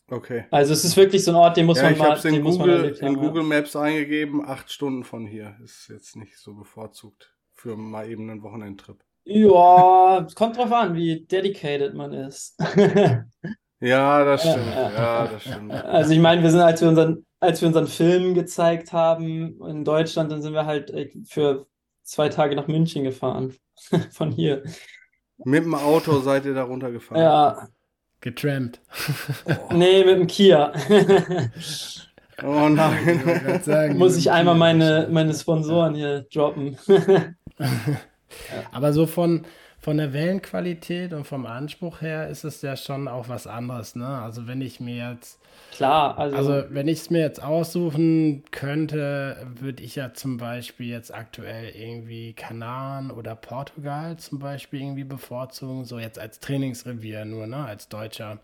[0.10, 0.45] Okay.
[0.51, 2.05] Also es ist wirklich so ein Ort, den muss ja, man ich mal.
[2.05, 3.16] Ich habe es in, Google, in.
[3.18, 5.55] Google Maps eingegeben, acht Stunden von hier.
[5.64, 9.03] Ist jetzt nicht so bevorzugt für mal eben einen Wochenendtrip.
[9.26, 12.57] Ja, es kommt drauf an, wie dedicated man ist.
[13.80, 14.74] ja, das stimmt.
[14.76, 15.72] Ja, das stimmt.
[15.72, 19.84] Also ich meine, wir sind, als wir unseren, als wir unseren Film gezeigt haben in
[19.84, 20.91] Deutschland, dann sind wir halt
[21.28, 21.68] für
[22.03, 23.53] zwei Tage nach München gefahren.
[24.12, 24.64] von hier.
[25.38, 27.22] Mit dem Auto seid ihr da runtergefahren?
[27.22, 27.68] Ja,
[28.22, 28.80] Getrampt.
[29.45, 29.74] Oh.
[29.74, 30.74] Nee, mit dem Kia.
[32.43, 33.55] oh nein.
[33.55, 36.78] Ich sagen, Muss ich einmal meine, meine Sponsoren hier droppen.
[38.72, 39.45] Aber so von,
[39.90, 43.96] von der Wellenqualität und vom Anspruch her ist es ja schon auch was anderes.
[43.96, 44.06] Ne?
[44.06, 45.40] Also wenn ich mir jetzt
[45.72, 46.38] Klar, also.
[46.38, 51.70] Also, wenn ich es mir jetzt aussuchen könnte, würde ich ja zum Beispiel jetzt aktuell
[51.70, 57.90] irgendwie Kanaren oder Portugal zum Beispiel irgendwie bevorzugen, so jetzt als Trainingsrevier nur, ne, als
[57.90, 58.38] Deutscher.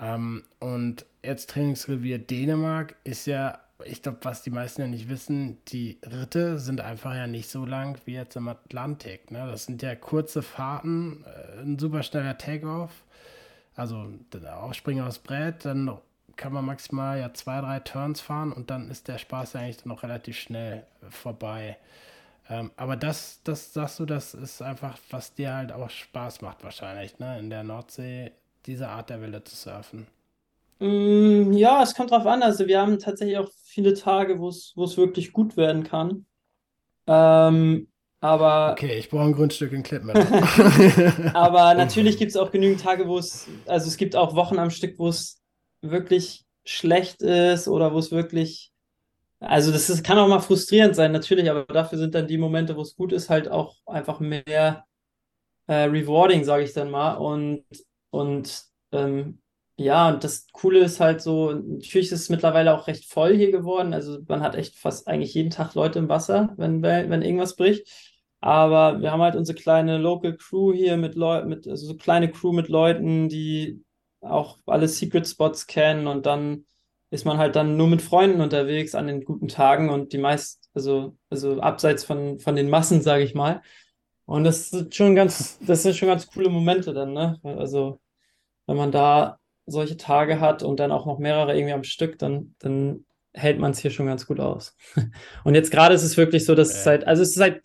[0.00, 5.58] Ähm, und jetzt Trainingsrevier Dänemark ist ja, ich glaube, was die meisten ja nicht wissen,
[5.68, 9.30] die Ritte sind einfach ja nicht so lang wie jetzt im Atlantik.
[9.30, 9.46] Ne?
[9.50, 12.90] Das sind ja kurze Fahrten, äh, ein super schneller Takeoff
[13.76, 14.08] also
[14.50, 15.98] Aufspringen aufs Brett, dann
[16.36, 19.84] kann man maximal ja zwei, drei Turns fahren und dann ist der Spaß ja eigentlich
[19.84, 21.76] noch relativ schnell vorbei.
[22.48, 26.62] Ähm, aber das, das sagst du, das ist einfach, was dir halt auch Spaß macht
[26.64, 27.38] wahrscheinlich, ne?
[27.38, 28.32] In der Nordsee
[28.66, 30.06] diese Art der Welle zu surfen.
[30.78, 32.42] Mm, ja, es kommt drauf an.
[32.42, 36.26] Also wir haben tatsächlich auch viele Tage, wo es wirklich gut werden kann.
[37.06, 37.88] Ähm,
[38.20, 38.72] aber.
[38.72, 40.10] Okay, ich brauche ein Grundstück in Klippen.
[41.34, 44.70] aber natürlich gibt es auch genügend Tage, wo es, also es gibt auch Wochen am
[44.70, 45.40] Stück, wo es
[45.82, 48.72] wirklich schlecht ist oder wo es wirklich.
[49.38, 52.74] Also, das ist, kann auch mal frustrierend sein, natürlich, aber dafür sind dann die Momente,
[52.74, 54.84] wo es gut ist, halt auch einfach mehr
[55.66, 57.14] äh, rewarding, sage ich dann mal.
[57.14, 57.64] Und,
[58.10, 58.62] und
[58.92, 59.40] ähm,
[59.78, 63.50] ja, und das Coole ist halt so, natürlich ist es mittlerweile auch recht voll hier
[63.50, 63.92] geworden.
[63.92, 67.86] Also man hat echt fast eigentlich jeden Tag Leute im Wasser, wenn, wenn irgendwas bricht.
[68.40, 72.30] Aber wir haben halt unsere kleine Local Crew hier mit Leuten, mit, also so kleine
[72.30, 73.82] Crew mit Leuten, die
[74.20, 76.66] auch alle Secret Spots kennen und dann
[77.10, 80.70] ist man halt dann nur mit Freunden unterwegs an den guten Tagen und die meist,
[80.74, 83.62] also, also abseits von, von den Massen, sage ich mal.
[84.24, 87.38] Und das sind schon ganz, das sind schon ganz coole Momente dann, ne?
[87.44, 88.00] Also,
[88.66, 92.54] wenn man da solche Tage hat und dann auch noch mehrere irgendwie am Stück, dann,
[92.58, 93.04] dann
[93.34, 94.74] hält man es hier schon ganz gut aus.
[95.44, 97.62] Und jetzt gerade ist es wirklich so, dass es seit, also es ist seit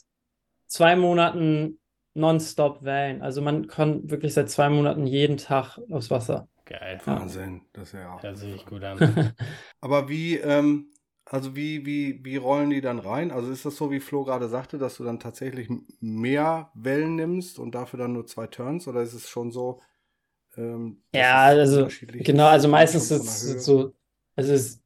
[0.68, 1.80] zwei Monaten
[2.14, 3.22] nonstop Wellen.
[3.22, 6.50] Also man kann wirklich seit zwei Monaten jeden Tag aufs Wasser.
[6.66, 7.00] Geil.
[7.06, 8.24] Wahnsinn, das ist ja auch.
[8.24, 9.34] Hört sich gut an.
[9.82, 10.92] Aber wie, ähm,
[11.26, 13.32] also wie, wie, wie rollen die dann rein?
[13.32, 17.60] Also ist das so, wie Flo gerade sagte, dass du dann tatsächlich mehr Wellen nimmst
[17.60, 18.88] und dafür dann nur zwei Turns?
[18.88, 19.82] Oder ist es schon so?
[20.58, 23.94] Ähm, ja, also genau, also meistens ist es so,
[24.36, 24.82] also ist,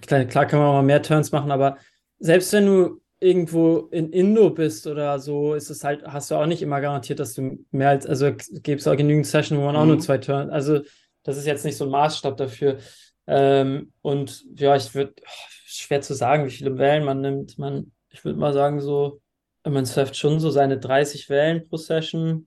[0.00, 1.78] klar, kann man auch mal mehr Turns machen, aber
[2.18, 6.46] selbst wenn du irgendwo in Indo bist oder so, ist es halt, hast du auch
[6.46, 9.74] nicht immer garantiert, dass du mehr als, also gibt es auch genügend Sessions, wo man
[9.74, 9.80] mhm.
[9.80, 10.00] auch nur mhm.
[10.00, 10.80] zwei Turns, also
[11.24, 12.78] das ist jetzt nicht so ein Maßstab dafür.
[13.26, 17.58] Ähm, und ja, ich würde, oh, schwer zu sagen, wie viele Wellen man nimmt.
[17.58, 19.20] Man, ich würde mal sagen, so,
[19.64, 22.46] man surft schon so seine 30 Wellen pro Session.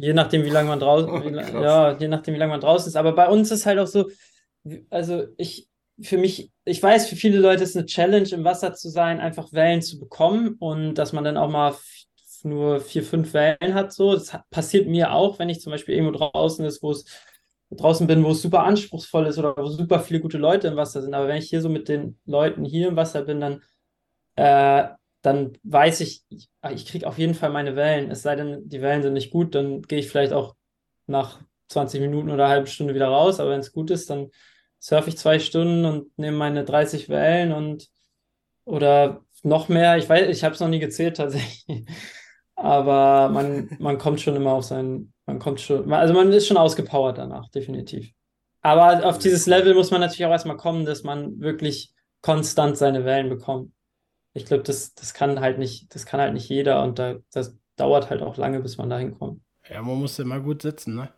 [0.00, 2.96] Je nachdem, wie lange man draußen, oh, ja, je nachdem, wie lange man draußen ist.
[2.96, 4.08] Aber bei uns ist halt auch so,
[4.90, 5.68] also ich,
[6.00, 9.52] für mich, ich weiß, für viele Leute ist eine Challenge, im Wasser zu sein, einfach
[9.52, 11.74] Wellen zu bekommen und dass man dann auch mal
[12.44, 13.92] nur vier, fünf Wellen hat.
[13.92, 17.04] So, das passiert mir auch, wenn ich zum Beispiel irgendwo draußen ist, wo es
[17.72, 21.02] draußen bin, wo es super anspruchsvoll ist oder wo super viele gute Leute im Wasser
[21.02, 21.12] sind.
[21.12, 23.62] Aber wenn ich hier so mit den Leuten hier im Wasser bin, dann,
[24.36, 24.90] äh,
[25.22, 28.10] dann weiß ich, ich, ich kriege auf jeden Fall meine Wellen.
[28.10, 30.54] Es sei denn, die Wellen sind nicht gut, dann gehe ich vielleicht auch
[31.06, 33.40] nach 20 Minuten oder halben Stunde wieder raus.
[33.40, 34.30] Aber wenn es gut ist, dann
[34.78, 37.88] surfe ich zwei Stunden und nehme meine 30 Wellen und
[38.64, 39.96] oder noch mehr.
[39.96, 41.84] Ich weiß, ich habe es noch nie gezählt tatsächlich.
[42.54, 46.56] Aber man, man kommt schon immer auf sein, man kommt schon, also man ist schon
[46.56, 48.10] ausgepowert danach, definitiv.
[48.62, 53.04] Aber auf dieses Level muss man natürlich auch erstmal kommen, dass man wirklich konstant seine
[53.04, 53.72] Wellen bekommt.
[54.38, 57.56] Ich glaube, das, das kann halt nicht, das kann halt nicht jeder und da, das
[57.76, 59.40] dauert halt auch lange, bis man da hinkommt.
[59.68, 61.10] Ja, man muss immer gut sitzen, ne?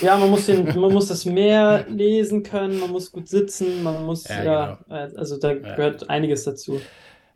[0.00, 4.04] Ja, man muss, den, man muss das Meer lesen können, man muss gut sitzen, man
[4.04, 5.18] muss, ja, ja genau.
[5.18, 5.74] also da ja.
[5.74, 6.80] gehört einiges dazu.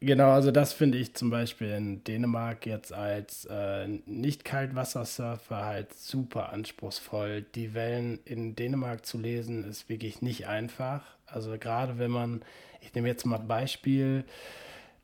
[0.01, 6.53] Genau, also das finde ich zum Beispiel in Dänemark jetzt als äh, Nicht-Kaltwassersurfer halt super
[6.53, 7.43] anspruchsvoll.
[7.55, 11.03] Die Wellen in Dänemark zu lesen ist wirklich nicht einfach.
[11.25, 12.43] Also gerade wenn man,
[12.83, 14.25] ich nehme jetzt mal ein Beispiel,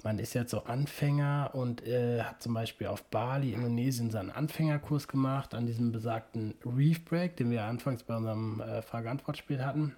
[0.03, 5.09] man ist jetzt so Anfänger und äh, hat zum Beispiel auf Bali, Indonesien, seinen Anfängerkurs
[5.09, 9.97] gemacht an diesem besagten Reef Break, den wir anfangs bei unserem äh, Frage-Antwort-Spiel hatten,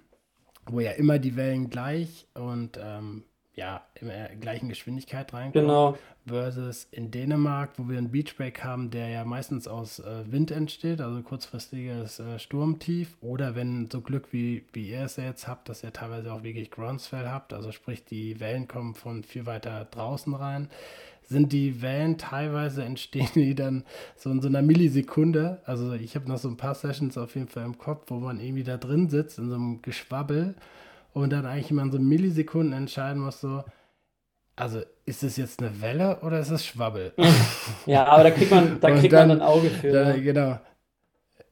[0.67, 3.23] wo ja immer die Wellen gleich und ähm,
[3.55, 5.67] ja, in der gleichen Geschwindigkeit reinkommen.
[5.67, 5.97] Genau.
[6.27, 10.99] Versus in Dänemark, wo wir einen Beachbreak haben, der ja meistens aus äh, Wind entsteht,
[10.99, 13.15] also kurzfristiges äh, Sturmtief.
[13.21, 16.43] Oder wenn so Glück wie, wie ihr es ja jetzt habt, dass ihr teilweise auch
[16.43, 20.69] wirklich Groundsfell habt, also sprich die Wellen kommen von viel weiter draußen rein,
[21.27, 23.83] sind die Wellen teilweise entstehen die dann
[24.15, 25.61] so in so einer Millisekunde.
[25.65, 28.39] Also ich habe noch so ein paar Sessions auf jeden Fall im Kopf, wo man
[28.39, 30.55] irgendwie da drin sitzt in so einem Geschwabbel
[31.15, 33.63] und dann eigentlich immer in so Millisekunden entscheiden muss, so,
[34.57, 37.13] also ist es jetzt eine Welle oder ist es Schwabbel?
[37.85, 39.91] ja, aber da kriegt man, da kriegt dann, man ein Auge für.
[39.91, 40.59] Da, genau.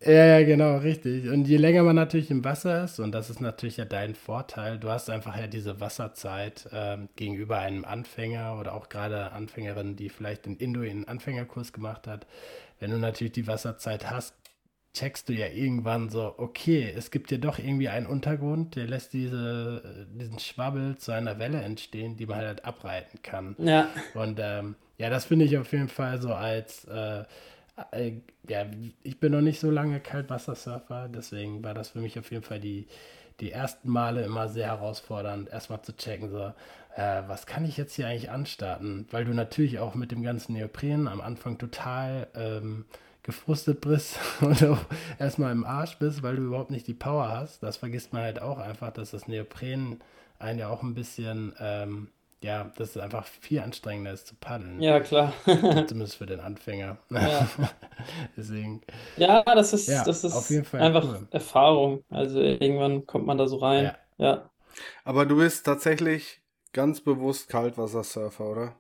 [0.06, 1.30] Ja, ja, genau, richtig.
[1.30, 4.78] Und je länger man natürlich im Wasser ist, und das ist natürlich ja dein Vorteil,
[4.78, 10.10] du hast einfach ja diese Wasserzeit ähm, gegenüber einem Anfänger oder auch gerade Anfängerin, die
[10.10, 12.28] vielleicht in Indo einen Anfängerkurs gemacht hat.
[12.82, 14.36] Wenn du natürlich die Wasserzeit hast,
[14.94, 19.14] checkst du ja irgendwann so, okay, es gibt ja doch irgendwie einen Untergrund, der lässt
[19.14, 23.56] diese, diesen Schwabbel zu einer Welle entstehen, die man halt abreiten kann.
[23.58, 23.90] Ja.
[24.14, 27.24] Und ähm, ja, das finde ich auf jeden Fall so als, äh,
[27.92, 28.14] äh,
[28.48, 28.66] ja,
[29.02, 32.60] ich bin noch nicht so lange Kaltwassersurfer, deswegen war das für mich auf jeden Fall
[32.60, 32.86] die,
[33.40, 36.54] die ersten Male immer sehr herausfordernd, erstmal zu checken, so,
[36.96, 39.08] äh, was kann ich jetzt hier eigentlich anstarten?
[39.10, 42.86] Weil du natürlich auch mit dem ganzen Neopren am Anfang total ähm,
[43.24, 44.86] gefrustet bist auch
[45.18, 47.64] erstmal im Arsch bist, weil du überhaupt nicht die Power hast.
[47.64, 50.02] Das vergisst man halt auch einfach, dass das Neopren
[50.40, 52.10] einen ja auch ein bisschen, ähm,
[52.42, 54.82] ja, dass es einfach viel anstrengender ist zu paddeln.
[54.82, 55.34] Ja, klar.
[55.46, 56.98] Zumindest für den Anfänger.
[57.10, 57.48] Ja.
[58.38, 58.82] Deswegen.
[59.16, 61.28] Ja, das ist, ja, das ist einfach cool.
[61.32, 62.04] Erfahrung.
[62.10, 63.96] Also irgendwann kommt man da so rein.
[64.18, 64.26] Ja.
[64.26, 64.50] ja.
[65.06, 66.42] Aber du bist tatsächlich
[66.74, 68.76] ganz bewusst Kaltwassersurfer, oder?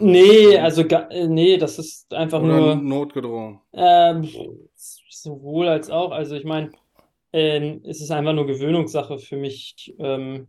[0.00, 3.60] Nee, also äh, nee, das ist einfach Oder nur notgedrungen.
[3.72, 4.28] Ähm,
[4.74, 6.10] sowohl als auch.
[6.10, 6.70] Also ich meine,
[7.32, 9.94] ähm, es ist einfach nur Gewöhnungssache für mich.
[9.98, 10.48] Ähm,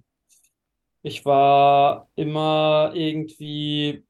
[1.01, 4.05] ich war immer irgendwie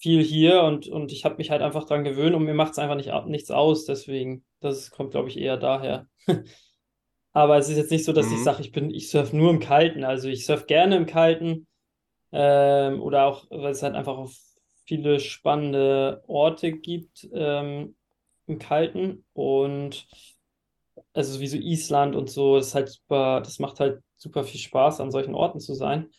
[0.00, 2.78] viel hier und, und ich habe mich halt einfach dran gewöhnt und mir macht es
[2.78, 3.84] einfach nicht, nichts aus.
[3.84, 6.06] Deswegen, das kommt, glaube ich, eher daher.
[7.32, 8.34] Aber es ist jetzt nicht so, dass mhm.
[8.34, 10.02] ich sage, ich bin, ich surfe nur im Kalten.
[10.02, 11.67] Also ich surfe gerne im Kalten.
[12.32, 14.28] Ähm, oder auch, weil es halt einfach
[14.84, 17.94] viele spannende Orte gibt ähm,
[18.46, 20.06] im Kalten und
[21.14, 24.60] also wie so Island und so, das ist halt super, das macht halt super viel
[24.60, 26.10] Spaß, an solchen Orten zu sein.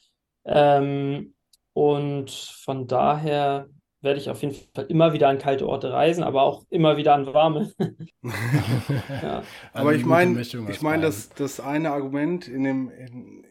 [0.45, 1.33] Ähm,
[1.73, 3.67] und von daher
[4.01, 7.13] werde ich auf jeden Fall immer wieder an kalte Orte reisen, aber auch immer wieder
[7.13, 7.71] an warme.
[9.21, 9.43] ja.
[9.73, 13.45] Aber ich meine, ich meine, das, das eine Argument in dem, in,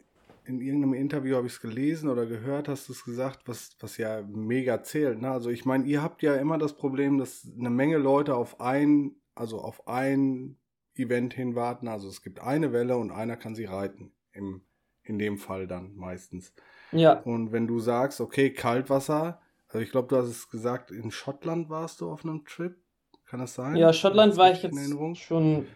[0.49, 3.99] in irgendeinem Interview habe ich es gelesen oder gehört, hast du es gesagt, was, was
[3.99, 5.21] ja mega zählt.
[5.21, 5.31] Ne?
[5.31, 9.17] Also ich meine, ihr habt ja immer das Problem, dass eine Menge Leute auf ein,
[9.35, 10.57] also auf ein
[10.95, 11.87] Event hinwarten.
[11.87, 14.13] Also es gibt eine Welle und einer kann sie reiten.
[14.33, 14.63] Im,
[15.03, 16.55] in dem Fall dann meistens.
[16.93, 17.21] Ja.
[17.21, 21.69] Und wenn du sagst, okay, Kaltwasser, Also ich glaube, du hast es gesagt, in Schottland
[21.69, 22.75] warst du auf einem Trip.
[23.27, 23.77] Kann das sein?
[23.77, 24.79] Ja, Schottland war ich jetzt
[25.19, 25.67] schon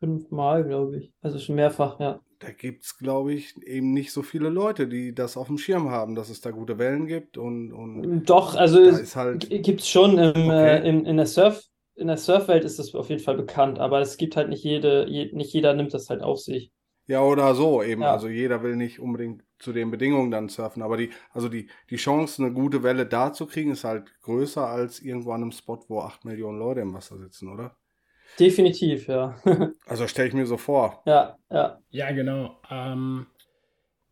[0.00, 1.12] fünfmal, glaube ich.
[1.20, 2.20] Also schon mehrfach, ja.
[2.40, 5.90] Da gibt es, glaube ich, eben nicht so viele Leute, die das auf dem Schirm
[5.90, 9.50] haben, dass es da gute Wellen gibt und, und Doch, also es halt...
[9.50, 10.78] gibt es schon im, okay.
[10.78, 11.64] äh, in, in der Surf,
[11.96, 15.08] in der Surfwelt ist das auf jeden Fall bekannt, aber es gibt halt nicht jede,
[15.08, 16.70] je, nicht jeder nimmt das halt auf sich.
[17.08, 18.02] Ja, oder so eben.
[18.02, 18.12] Ja.
[18.12, 20.82] Also jeder will nicht unbedingt zu den Bedingungen dann surfen.
[20.82, 24.66] Aber die, also die, die Chance, eine gute Welle da zu kriegen, ist halt größer
[24.66, 27.77] als irgendwo an einem Spot, wo acht Millionen Leute im Wasser sitzen, oder?
[28.38, 29.36] Definitiv, ja.
[29.86, 31.02] also stelle ich mir so vor.
[31.06, 31.78] Ja, ja.
[31.90, 32.56] Ja, genau.
[32.70, 33.26] Ähm,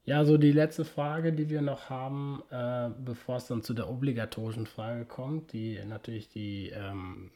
[0.07, 3.91] ja, so die letzte Frage, die wir noch haben, äh, bevor es dann zu der
[3.91, 7.33] obligatorischen Frage kommt, die natürlich die ähm,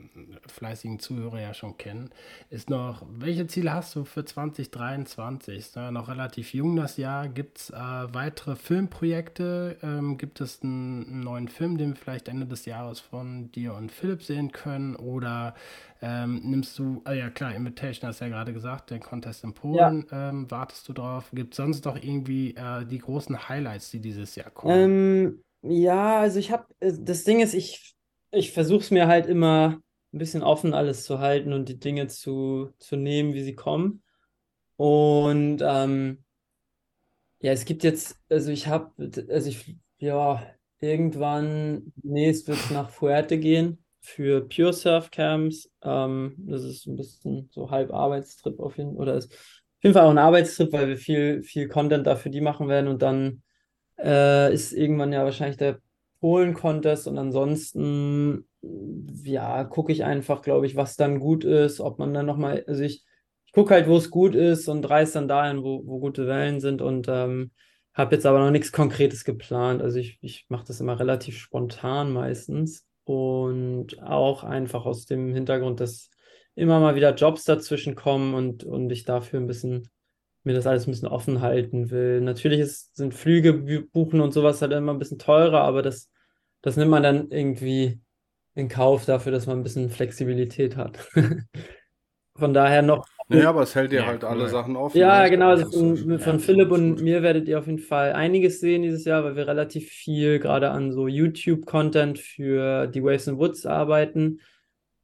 [0.46, 2.10] fleißigen Zuhörer ja schon kennen,
[2.48, 5.58] ist noch, welche Ziele hast du für 2023?
[5.58, 7.26] Ist ja noch relativ jung das Jahr.
[7.28, 9.78] Gibt es äh, weitere Filmprojekte?
[9.82, 13.74] Ähm, gibt es einen, einen, neuen Film, den wir vielleicht Ende des Jahres von dir
[13.74, 14.94] und Philipp sehen können?
[14.94, 15.56] Oder
[16.02, 19.52] ähm, nimmst du, ah ja klar, Invitation hast du ja gerade gesagt, den Contest in
[19.52, 20.30] Polen, ja.
[20.30, 21.30] ähm, wartest du drauf?
[21.32, 24.74] Gibt es sonst noch irgendwie äh, die großen Highlights, die dieses Jahr kommen?
[24.74, 27.94] Ähm, ja, also ich habe, äh, das Ding ist, ich,
[28.30, 29.78] ich versuche es mir halt immer
[30.12, 34.02] ein bisschen offen alles zu halten und die Dinge zu, zu nehmen, wie sie kommen.
[34.76, 36.24] Und ähm,
[37.40, 38.90] ja, es gibt jetzt, also ich habe,
[39.28, 40.42] also ich, ja,
[40.80, 45.70] irgendwann, nächst wird es nach Fuerte gehen für Pure Surf Camps.
[45.82, 49.02] Ähm, das ist ein bisschen so halb Arbeitstrip auf jeden Fall.
[49.02, 52.40] Oder ist auf jeden Fall auch ein Arbeitstrip, weil wir viel, viel Content dafür die
[52.40, 52.88] machen werden.
[52.88, 53.42] Und dann
[53.98, 55.80] äh, ist irgendwann ja wahrscheinlich der
[56.20, 57.08] Polen-Contest.
[57.08, 58.46] Und ansonsten,
[59.24, 61.80] ja, gucke ich einfach, glaube ich, was dann gut ist.
[61.80, 63.04] Ob man dann nochmal, also ich,
[63.46, 66.60] ich gucke halt, wo es gut ist und reise dann dahin, wo, wo gute Wellen
[66.60, 66.82] sind.
[66.82, 67.50] Und ähm,
[67.92, 69.82] habe jetzt aber noch nichts Konkretes geplant.
[69.82, 72.86] Also ich, ich mache das immer relativ spontan meistens.
[73.10, 76.10] Und auch einfach aus dem Hintergrund, dass
[76.54, 79.88] immer mal wieder Jobs dazwischen kommen und, und ich dafür ein bisschen
[80.44, 82.20] mir das alles ein bisschen offen halten will.
[82.20, 86.08] Natürlich ist, sind Flüge buchen und sowas halt immer ein bisschen teurer, aber das,
[86.62, 88.00] das nimmt man dann irgendwie
[88.54, 91.08] in Kauf dafür, dass man ein bisschen Flexibilität hat.
[92.40, 94.98] Von daher noch naja, aber es hält dir ja, halt alle Sachen offen.
[94.98, 95.30] Ja, ne?
[95.30, 95.50] genau.
[95.50, 99.04] Also von, von ja, Philipp und mir werdet ihr auf jeden Fall einiges sehen dieses
[99.04, 104.40] Jahr, weil wir relativ viel gerade an so YouTube-Content für die Waves and Woods arbeiten.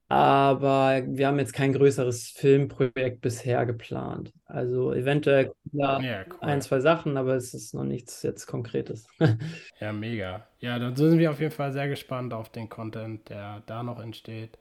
[0.09, 4.33] Aber wir haben jetzt kein größeres Filmprojekt bisher geplant.
[4.47, 6.37] Also eventuell ja, cool.
[6.41, 9.07] ein, zwei Sachen, aber es ist noch nichts jetzt Konkretes.
[9.81, 10.49] ja, mega.
[10.59, 14.01] Ja, dann sind wir auf jeden Fall sehr gespannt auf den Content, der da noch
[14.01, 14.59] entsteht.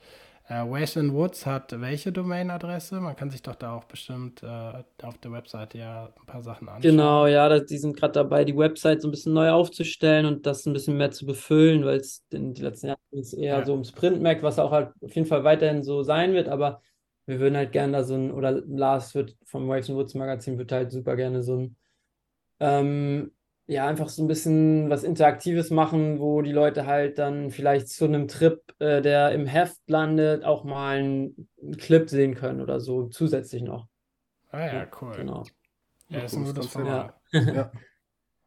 [0.48, 3.00] Äh, Ways and Woods hat welche Domainadresse?
[3.00, 6.70] Man kann sich doch da auch bestimmt äh, auf der Webseite ja ein paar Sachen
[6.70, 6.82] anschauen.
[6.92, 10.46] Genau, ja, das, die sind gerade dabei, die Website so ein bisschen neu aufzustellen und
[10.46, 13.66] das ein bisschen mehr zu befüllen, weil es in den letzten Jahren eher ja.
[13.66, 16.82] so ums Printmac, was auch halt auf jeden Fall weiterhin so sein wird, aber
[17.26, 20.72] wir würden halt gerne da so ein, oder Lars wird vom Waves Woods Magazin wird
[20.72, 21.76] halt super gerne so ein
[22.60, 23.32] ähm,
[23.68, 28.06] ja, einfach so ein bisschen was Interaktives machen, wo die Leute halt dann vielleicht zu
[28.06, 32.80] einem Trip, äh, der im Heft landet, auch mal einen, einen, Clip sehen können oder
[32.80, 33.88] so, zusätzlich noch.
[34.52, 35.14] Ah ja, cool.
[35.16, 35.44] Genau.
[36.10, 37.16] Ja, ist ein gutes Format.
[37.32, 37.42] Ja.
[37.54, 37.72] ja.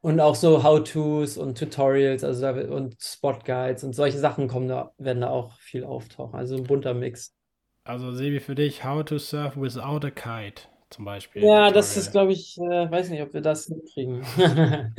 [0.01, 4.93] Und auch so How-Tos und Tutorials, also da, und Spot-Guides und solche Sachen kommen da,
[4.97, 6.39] werden da auch viel auftauchen.
[6.39, 7.35] Also ein bunter Mix.
[7.83, 11.45] Also Sebi, für dich, How to Surf without a Kite zum Beispiel.
[11.45, 14.25] Ja, das ist, glaube ich, äh, weiß nicht, ob wir das hinkriegen.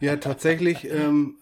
[0.00, 1.38] ja, tatsächlich ähm,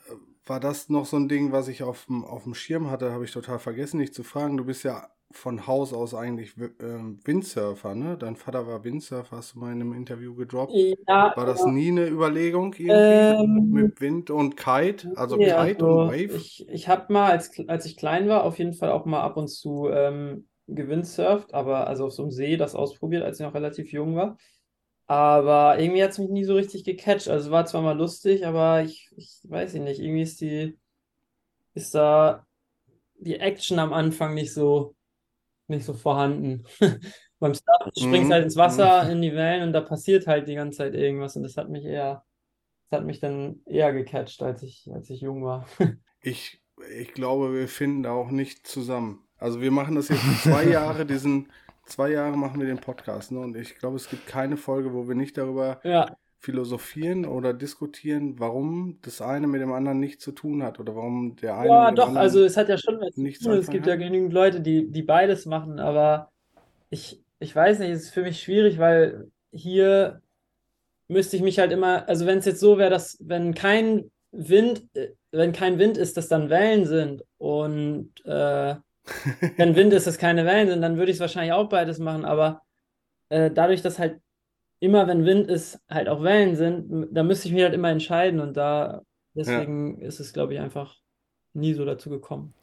[0.46, 3.58] war das noch so ein Ding, was ich auf dem Schirm hatte, habe ich total
[3.58, 4.56] vergessen, dich zu fragen.
[4.56, 8.16] Du bist ja von Haus aus eigentlich ähm, Windsurfer, ne?
[8.18, 10.72] Dein Vater war Windsurfer, hast du mal in einem Interview gedroppt.
[11.06, 15.12] Ja, war das nie eine Überlegung ähm, mit Wind und Kite?
[15.14, 16.36] Also ja, Kite also, und Wave?
[16.36, 19.36] Ich, ich habe mal, als, als ich klein war, auf jeden Fall auch mal ab
[19.36, 23.54] und zu ähm, gewindsurft, aber also auf so einem See das ausprobiert, als ich noch
[23.54, 24.36] relativ jung war.
[25.06, 27.28] Aber irgendwie hat es mich nie so richtig gecatcht.
[27.28, 30.78] Also war zwar mal lustig, aber ich, ich weiß nicht, irgendwie ist die,
[31.74, 32.46] ist da
[33.16, 34.94] die Action am Anfang nicht so,
[35.66, 36.64] nicht so vorhanden.
[37.40, 38.32] Beim Start springst mhm.
[38.32, 39.10] halt ins Wasser, mhm.
[39.10, 41.84] in die Wellen und da passiert halt die ganze Zeit irgendwas und das hat mich
[41.84, 42.24] eher,
[42.88, 45.66] das hat mich dann eher gecatcht, als ich, als ich jung war.
[46.20, 46.62] ich,
[46.96, 49.26] ich glaube, wir finden da auch nicht zusammen.
[49.41, 51.49] Also wir machen das jetzt zwei Jahre, diesen
[51.86, 53.41] zwei Jahre machen wir den Podcast, ne?
[53.41, 56.14] Und ich glaube, es gibt keine Folge, wo wir nicht darüber ja.
[56.38, 61.36] philosophieren oder diskutieren, warum das eine mit dem anderen nichts zu tun hat oder warum
[61.36, 61.68] der eine.
[61.68, 63.59] Ja, doch, also es hat ja schon was zu tun.
[63.59, 66.30] Es gibt ja genügend Leute, die, die beides machen, aber
[66.91, 70.20] ich, ich weiß nicht, es ist für mich schwierig, weil hier
[71.09, 74.84] müsste ich mich halt immer, also wenn es jetzt so wäre, dass wenn kein Wind,
[74.95, 78.76] äh, wenn kein Wind ist, dass dann Wellen sind und äh,
[79.57, 82.24] wenn Wind ist, dass keine Wellen sind, dann würde ich es wahrscheinlich auch beides machen,
[82.24, 82.62] aber
[83.28, 84.20] äh, dadurch, dass halt
[84.80, 88.40] immer, wenn Wind ist, halt auch Wellen sind, da müsste ich mich halt immer entscheiden
[88.40, 89.03] und da
[89.34, 90.07] deswegen ja.
[90.07, 90.96] ist es, glaube ich, einfach
[91.53, 92.55] nie so dazu gekommen.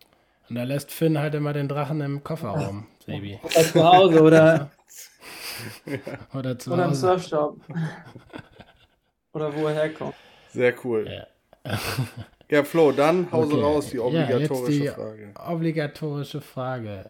[0.50, 3.40] Und da lässt Finn halt immer den Drachen im Kofferraum, Sebi.
[3.44, 4.72] Oder zu Hause oder,
[6.34, 7.08] oder zu oder Hause.
[7.08, 7.60] im Surfshop.
[9.34, 10.16] oder wo er herkommt.
[10.50, 11.08] Sehr cool.
[11.66, 11.78] Ja.
[12.50, 13.62] Ja, Flo, dann hause okay.
[13.62, 15.34] raus die obligatorische ja, die Frage.
[15.48, 17.10] Obligatorische Frage.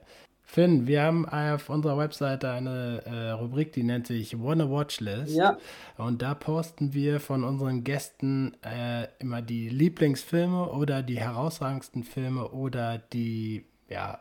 [0.49, 5.35] Finn, wir haben auf unserer Webseite eine äh, Rubrik, die nennt sich Wanna Watchlist.
[5.35, 5.57] Ja.
[5.97, 12.47] Und da posten wir von unseren Gästen äh, immer die Lieblingsfilme oder die herausragendsten Filme
[12.47, 14.19] oder die, ja,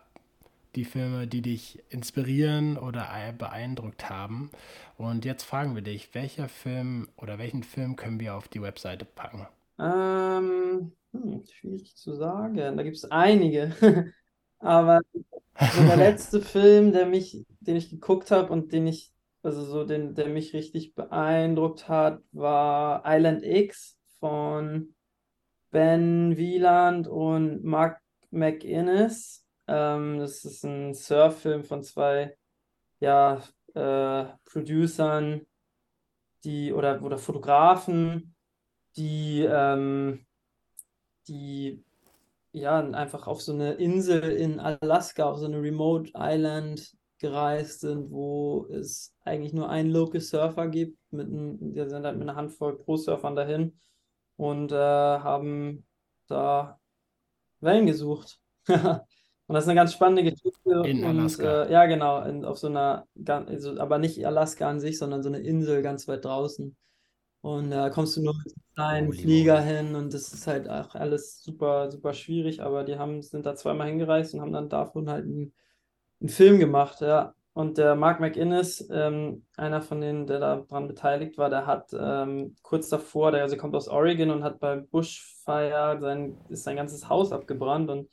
[0.75, 3.09] die Filme, die dich inspirieren oder
[3.39, 4.51] beeindruckt haben.
[4.99, 9.05] Und jetzt fragen wir dich, welcher Film oder welchen Film können wir auf die Webseite
[9.05, 9.47] packen?
[9.79, 12.77] Ähm, hm, schwierig zu sagen.
[12.77, 13.73] Da gibt es einige.
[14.59, 19.13] Aber so der letzte Film, der mich, den ich geguckt habe und den ich,
[19.43, 24.95] also so den, der mich richtig beeindruckt hat, war Island X von
[25.71, 28.01] Ben Wieland und Mark
[28.31, 29.45] McInnes.
[29.67, 32.37] Ähm, das ist ein Surffilm von zwei
[33.01, 33.43] ja,
[33.75, 35.43] äh, Producern,
[36.45, 38.36] die oder, oder Fotografen,
[38.97, 40.27] die, ähm,
[41.29, 41.85] die
[42.53, 48.11] ja, einfach auf so eine Insel in Alaska, auf so eine Remote Island gereist sind,
[48.11, 50.99] wo es eigentlich nur einen Local Surfer gibt.
[51.11, 53.79] Mit ein, die sind halt mit einer Handvoll Pro-Surfern dahin
[54.37, 55.85] und äh, haben
[56.29, 56.79] da
[57.61, 58.41] Wellen gesucht.
[58.69, 58.75] und
[59.49, 60.83] das ist eine ganz spannende Geschichte.
[60.87, 61.65] In und, Alaska.
[61.65, 65.29] Äh, ja, genau, in, auf so einer, also, aber nicht Alaska an sich, sondern so
[65.29, 66.75] eine Insel ganz weit draußen.
[67.47, 70.97] Und da kommst du nur mit einem kleinen Flieger hin und das ist halt auch
[70.97, 75.09] alles super, super schwierig, aber die haben, sind da zweimal hingereist und haben dann davon
[75.09, 75.55] halt einen,
[76.21, 77.35] einen Film gemacht, ja.
[77.53, 82.57] Und der Mark McInnes, ähm, einer von denen, der daran beteiligt war, der hat ähm,
[82.63, 87.09] kurz davor, der also kommt aus Oregon und hat beim Bushfire sein, ist sein ganzes
[87.09, 88.11] Haus abgebrannt und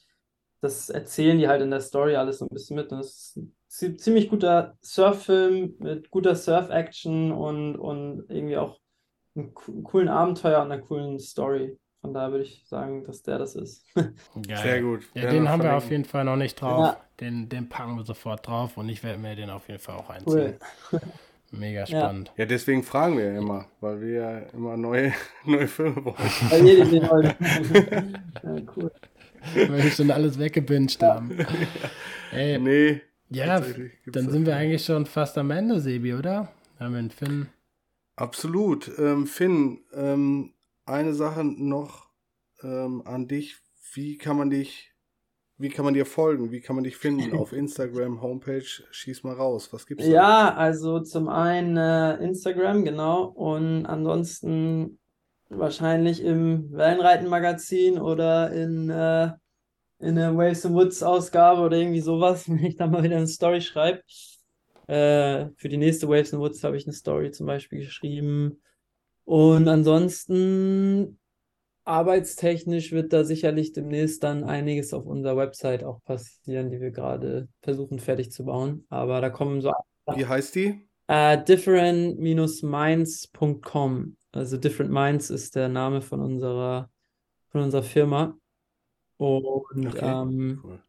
[0.62, 2.92] das erzählen die halt in der Story alles so ein bisschen mit.
[2.92, 8.83] Und das ist ein ziemlich guter Surf-Film mit guter Surf-Action und, und irgendwie auch
[9.36, 11.78] einem coolen Abenteuer und einer coolen Story.
[12.02, 13.86] Von daher würde ich sagen, dass der das ist.
[13.96, 14.58] Geil.
[14.62, 15.08] Sehr gut.
[15.14, 16.80] Ja, den haben wir auf jeden Fall noch nicht drauf.
[16.80, 16.98] Ja.
[17.22, 20.10] Den, den packen wir sofort drauf und ich werde mir den auf jeden Fall auch
[20.10, 20.56] einziehen.
[20.92, 21.02] Cool.
[21.52, 22.34] Mega spannend.
[22.36, 25.14] Ja, deswegen fragen wir ja immer, weil wir ja immer neue,
[25.46, 26.16] neue Filme wollen.
[26.50, 27.36] Bei jedem den heute.
[28.44, 28.92] ja, cool.
[29.56, 31.46] Weil wir schon alles weggebinged haben.
[32.32, 33.62] Ey, Nee, ja,
[34.08, 36.50] dann sind wir eigentlich schon fast am Ende, Sebi, oder?
[36.80, 37.48] Haben wir einen Finn.
[38.16, 38.92] Absolut.
[38.98, 40.54] Ähm, Finn, ähm,
[40.86, 42.10] eine Sache noch
[42.62, 43.58] ähm, an dich.
[43.94, 44.92] Wie kann man dich,
[45.58, 46.52] wie kann man dir folgen?
[46.52, 47.34] Wie kann man dich finden?
[47.38, 49.72] Auf Instagram, Homepage, schieß mal raus.
[49.72, 50.12] Was gibt's da?
[50.12, 53.26] Ja, also zum einen äh, Instagram, genau.
[53.26, 55.00] Und ansonsten
[55.50, 59.32] wahrscheinlich im Wellenreiten-Magazin oder in, äh,
[60.00, 63.28] in der Waves and Woods Ausgabe oder irgendwie sowas, wenn ich da mal wieder eine
[63.28, 64.02] Story schreibe.
[64.88, 68.62] Äh, für die nächste Waves and Woods habe ich eine Story zum Beispiel geschrieben.
[69.26, 71.20] Und ansonsten
[71.86, 77.48] arbeitstechnisch wird da sicherlich demnächst dann einiges auf unserer Website auch passieren, die wir gerade
[77.62, 78.86] versuchen fertig zu bauen.
[78.90, 79.72] Aber da kommen so
[80.16, 80.88] Wie heißt die?
[81.08, 84.18] äh, different-minds.com.
[84.32, 86.90] Also Different Minds ist der Name von unserer,
[87.50, 88.36] von unserer Firma.
[89.18, 90.82] Und Okay, ähm, cool.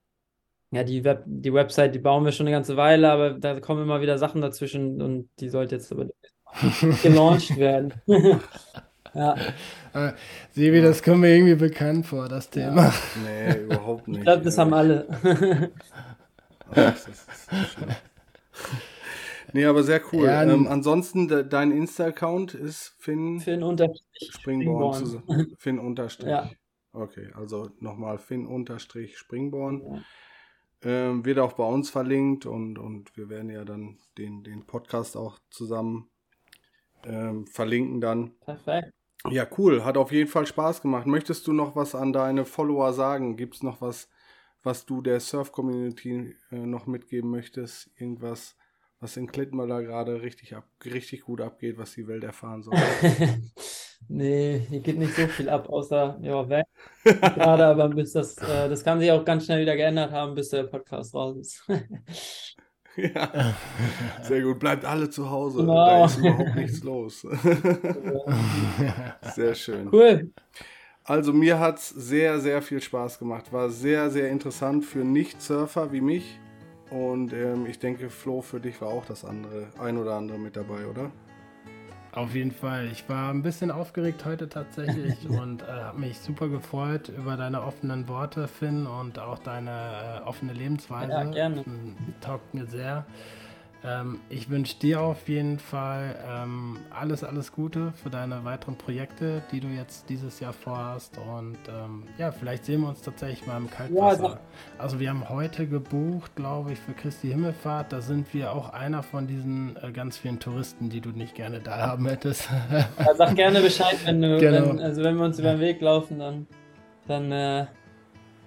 [0.74, 3.82] Ja, die Web, die Website, die bauen wir schon eine ganze Weile, aber da kommen
[3.82, 6.06] immer wieder Sachen dazwischen und die sollte jetzt aber
[7.02, 7.94] gelauncht werden.
[9.16, 9.36] Ja,
[9.92, 10.12] Äh,
[10.50, 12.92] Sebi, das kommt mir irgendwie bekannt vor, das Thema.
[13.24, 14.18] Nee, überhaupt nicht.
[14.18, 15.06] ich glaube, das haben alle.
[16.74, 17.28] Das ist.
[19.52, 20.26] Nee, aber sehr cool.
[20.26, 24.94] Ja, ähm, ansonsten, de, dein Insta-Account ist Finn Finn unterstrich Springborn.
[24.94, 25.04] Springborn.
[25.04, 26.30] zusammen- Finn unterstrich.
[26.30, 26.50] Ja.
[26.92, 29.82] Okay, also nochmal Finn unterstrich Springborn.
[29.84, 30.02] Ja.
[30.84, 35.16] Ähm, wird auch bei uns verlinkt und, und wir werden ja dann den, den Podcast
[35.16, 36.10] auch zusammen
[37.04, 38.38] ähm, verlinken dann.
[38.40, 38.90] Perfekt.
[39.30, 39.84] Ja, cool.
[39.84, 41.06] Hat auf jeden Fall Spaß gemacht.
[41.06, 43.36] Möchtest du noch was an deine Follower sagen?
[43.36, 44.10] Gibt es noch was,
[44.62, 47.90] was du der Surf-Community äh, noch mitgeben möchtest?
[47.96, 48.56] Irgendwas,
[49.00, 52.74] was in Klittmöller gerade richtig, ab, richtig gut abgeht, was die Welt erfahren soll?
[54.08, 56.66] Nee, hier geht nicht so viel ab, außer ja, weg.
[57.04, 60.50] Gerade, aber bis das, äh, das kann sich auch ganz schnell wieder geändert haben, bis
[60.50, 61.66] der Podcast raus ist.
[62.96, 63.54] ja,
[64.22, 64.58] sehr gut.
[64.58, 65.58] Bleibt alle zu Hause.
[65.58, 65.74] Genau.
[65.74, 67.26] Da ist überhaupt nichts los.
[69.34, 69.88] sehr schön.
[69.92, 70.30] Cool.
[71.04, 73.52] Also mir hat es sehr, sehr viel Spaß gemacht.
[73.52, 76.40] War sehr, sehr interessant für Nicht-Surfer wie mich.
[76.90, 80.56] Und ähm, ich denke, Flo, für dich war auch das andere, ein oder andere mit
[80.56, 81.10] dabei, oder?
[82.14, 82.86] Auf jeden Fall.
[82.92, 87.62] Ich war ein bisschen aufgeregt heute tatsächlich und äh, habe mich super gefreut über deine
[87.62, 91.10] offenen Worte, Finn, und auch deine äh, offene Lebensweise.
[91.10, 91.64] Ja, gerne.
[92.20, 93.04] Taugt mir sehr.
[93.84, 99.42] Ähm, ich wünsche dir auf jeden Fall ähm, alles, alles Gute für deine weiteren Projekte,
[99.52, 101.18] die du jetzt dieses Jahr vorhast.
[101.18, 104.22] Und ähm, ja, vielleicht sehen wir uns tatsächlich mal im Kaltwasser.
[104.22, 104.40] Ja,
[104.78, 107.92] also wir haben heute gebucht, glaube ich, für Christi Himmelfahrt.
[107.92, 111.60] Da sind wir auch einer von diesen äh, ganz vielen Touristen, die du nicht gerne
[111.60, 112.48] da haben hättest.
[112.98, 114.68] Ja, sag gerne Bescheid, wenn du, genau.
[114.68, 116.46] wenn, also wenn wir uns über den Weg laufen, dann,
[117.06, 117.66] dann äh,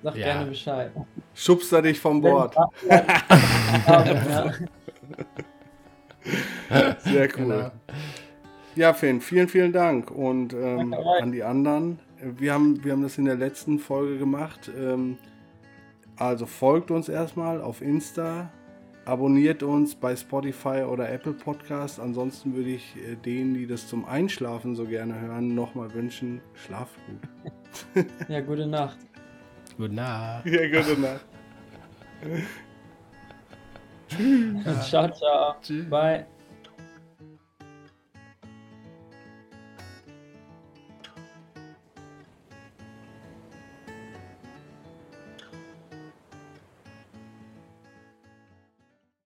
[0.01, 0.25] sag ja.
[0.25, 0.91] gerne Bescheid.
[1.35, 2.55] Schubst er dich vom Bord.
[2.89, 4.51] ja.
[6.99, 7.45] Sehr cool.
[7.45, 7.71] Genau.
[8.75, 10.11] Ja, Finn, vielen, vielen Dank.
[10.11, 11.99] Und ähm, an die anderen.
[12.21, 14.71] Wir haben, wir haben das in der letzten Folge gemacht.
[14.77, 15.17] Ähm,
[16.15, 18.51] also folgt uns erstmal auf Insta,
[19.05, 21.99] abonniert uns bei Spotify oder Apple Podcast.
[21.99, 26.89] Ansonsten würde ich äh, denen, die das zum Einschlafen so gerne hören, nochmal wünschen, schlaf
[27.05, 28.05] gut.
[28.29, 28.97] ja, gute Nacht.
[29.77, 30.45] Gute Nacht.
[30.45, 31.25] Ja, gute Nacht.
[34.89, 35.55] ciao, ciao.
[35.61, 35.89] Tschüss.
[35.89, 36.36] Bye.